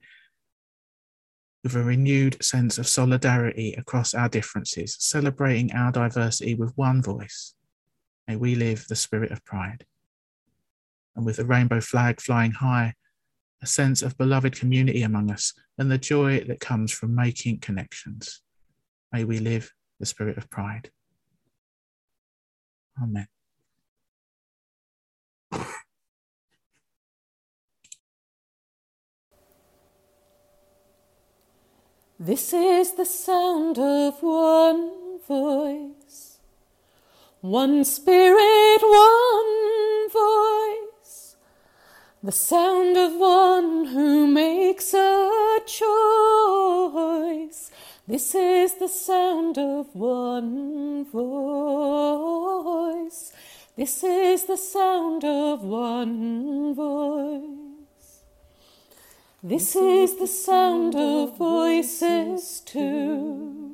With 1.63 1.75
a 1.75 1.83
renewed 1.83 2.45
sense 2.45 2.77
of 2.77 2.87
solidarity 2.87 3.73
across 3.73 4.13
our 4.13 4.29
differences, 4.29 4.97
celebrating 5.01 5.73
our 5.73 5.91
diversity 5.91 6.55
with 6.55 6.77
one 6.77 7.01
voice, 7.01 7.55
May 8.27 8.37
we 8.37 8.55
live 8.55 8.87
the 8.89 8.97
spirit 8.97 9.31
of 9.31 9.45
pride. 9.45 9.85
And 11.15 11.25
with 11.25 11.37
the 11.37 11.45
rainbow 11.45 11.81
flag 11.81 12.21
flying 12.21 12.53
high, 12.53 12.95
a 13.63 13.67
sense 13.67 14.03
of 14.03 14.19
beloved 14.19 14.55
community 14.55 15.03
among 15.03 15.31
us 15.31 15.53
and 15.79 15.91
the 15.91 15.99
joy 15.99 16.45
that 16.49 16.61
comes 16.61 16.93
from 16.93 17.15
making 17.15 17.61
connections. 17.61 18.43
May 19.13 19.25
we 19.25 19.39
live 19.39 19.73
the 20.01 20.07
spirit 20.07 20.37
of 20.37 20.51
pride. 20.51 20.91
Amen. 23.03 23.27
This 32.19 32.53
is 32.53 32.93
the 32.95 33.05
sound 33.05 33.79
of 33.79 34.23
one 34.23 35.19
voice 35.27 36.34
one 37.45 37.85
spirit, 37.85 38.79
one 38.81 40.09
voice, 40.09 41.37
the 42.23 42.33
sound 42.33 42.97
of 42.97 43.13
one 43.17 43.85
who 43.85 44.27
makes 44.27 44.95
a 44.95 45.61
choice. 45.67 46.01
This 48.09 48.35
is 48.35 48.77
the 48.79 48.89
sound 48.89 49.59
of 49.59 49.95
one 49.95 51.05
voice. 51.05 51.35
This 53.77 54.03
is 54.03 54.45
the 54.47 54.57
sound 54.57 55.23
of 55.27 55.65
one 55.65 56.75
voice. 56.75 58.23
This 59.43 59.77
is 59.77 60.17
the 60.17 60.27
sound 60.27 60.97
of 60.97 61.37
voices 61.37 62.63
two 62.65 63.74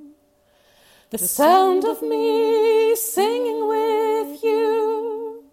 the 1.10 1.18
sound 1.18 1.84
of 1.84 2.00
me 2.02 2.94
singing 2.94 3.66
with 3.66 4.44
you, 4.44 5.44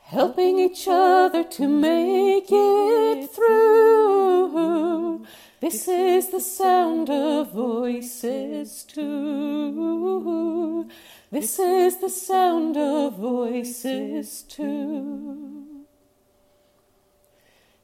helping 0.00 0.58
each 0.58 0.88
other 0.88 1.44
to 1.44 1.68
make 1.68 2.46
it 2.50 3.30
through. 3.30 5.26
This 5.60 5.86
is 5.86 6.30
the 6.30 6.40
sound 6.40 7.10
of 7.10 7.52
voices 7.52 8.84
two. 8.84 10.88
This 11.30 11.58
is 11.58 11.98
the 11.98 12.08
sound 12.08 12.78
of 12.78 13.18
voices 13.18 14.40
two. 14.40 15.84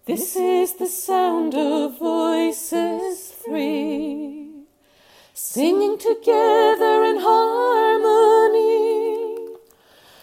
This 0.06 0.36
is 0.36 0.78
the 0.78 0.86
sound 0.86 1.54
of 1.54 1.98
voices 1.98 3.28
three 3.44 4.47
singing 5.38 5.96
together 5.96 7.04
in 7.04 7.16
harmony, 7.20 8.56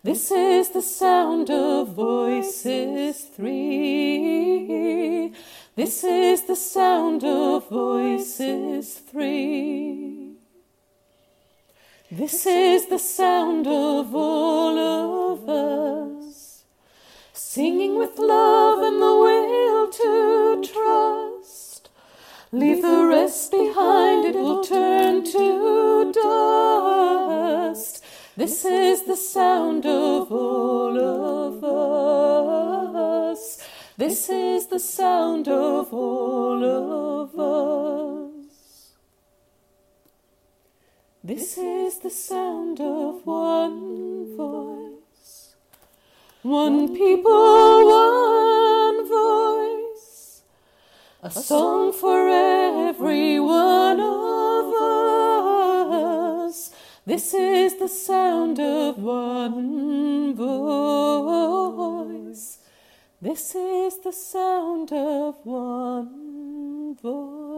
This 0.03 0.31
is 0.31 0.71
the 0.71 0.81
sound 0.81 1.51
of 1.51 1.89
voices 1.89 3.21
three. 3.35 4.81
This 5.75 6.03
is 6.03 6.47
the 6.47 6.55
sound 6.55 7.23
of 7.23 7.69
voices 7.69 8.95
three. 8.95 10.37
This 12.11 12.47
is 12.47 12.87
the 12.87 12.97
sound 12.97 13.67
of 13.67 14.15
all 14.15 14.79
of 14.79 15.47
us 15.47 16.18
singing 17.51 17.97
with 17.97 18.19
love 18.19 18.77
and 18.83 19.01
the 19.01 19.15
will 19.25 19.87
to 19.87 20.61
trust. 20.71 21.89
Leave 22.51 22.83
the 22.83 23.05
rest 23.07 23.49
behind, 23.49 24.23
it 24.23 24.35
will 24.35 24.63
turn 24.63 25.23
to 25.23 26.11
dust. 26.13 28.03
This 28.37 28.63
is 28.65 29.01
the 29.07 29.15
sound 29.15 29.87
of 29.87 30.31
all 30.31 30.95
of 30.95 31.63
us. 33.33 33.57
This 33.97 34.29
is 34.29 34.67
the 34.67 34.79
sound 34.79 35.47
of 35.47 35.91
all 35.91 36.63
of 36.63 37.39
us. 37.39 38.93
This 41.23 41.57
is 41.57 41.97
the 41.97 42.11
sound 42.11 42.79
of 42.79 43.25
one 43.25 44.37
voice. 44.37 44.98
One 46.41 46.95
people, 46.95 47.85
one 47.85 49.05
voice. 49.09 50.41
A 51.21 51.29
song 51.29 51.91
for 51.91 52.29
every 52.29 53.41
one 53.41 53.99
of 53.99 54.73
us. 56.47 56.71
This 57.05 57.33
is 57.33 57.77
the 57.77 57.89
sound 57.89 58.57
of 58.57 58.99
one 58.99 60.33
voice. 60.33 60.59
This 63.21 63.53
is 63.53 63.99
the 63.99 64.13
sound 64.13 64.93
of 64.93 65.45
one 65.45 66.95
voice. 66.95 67.48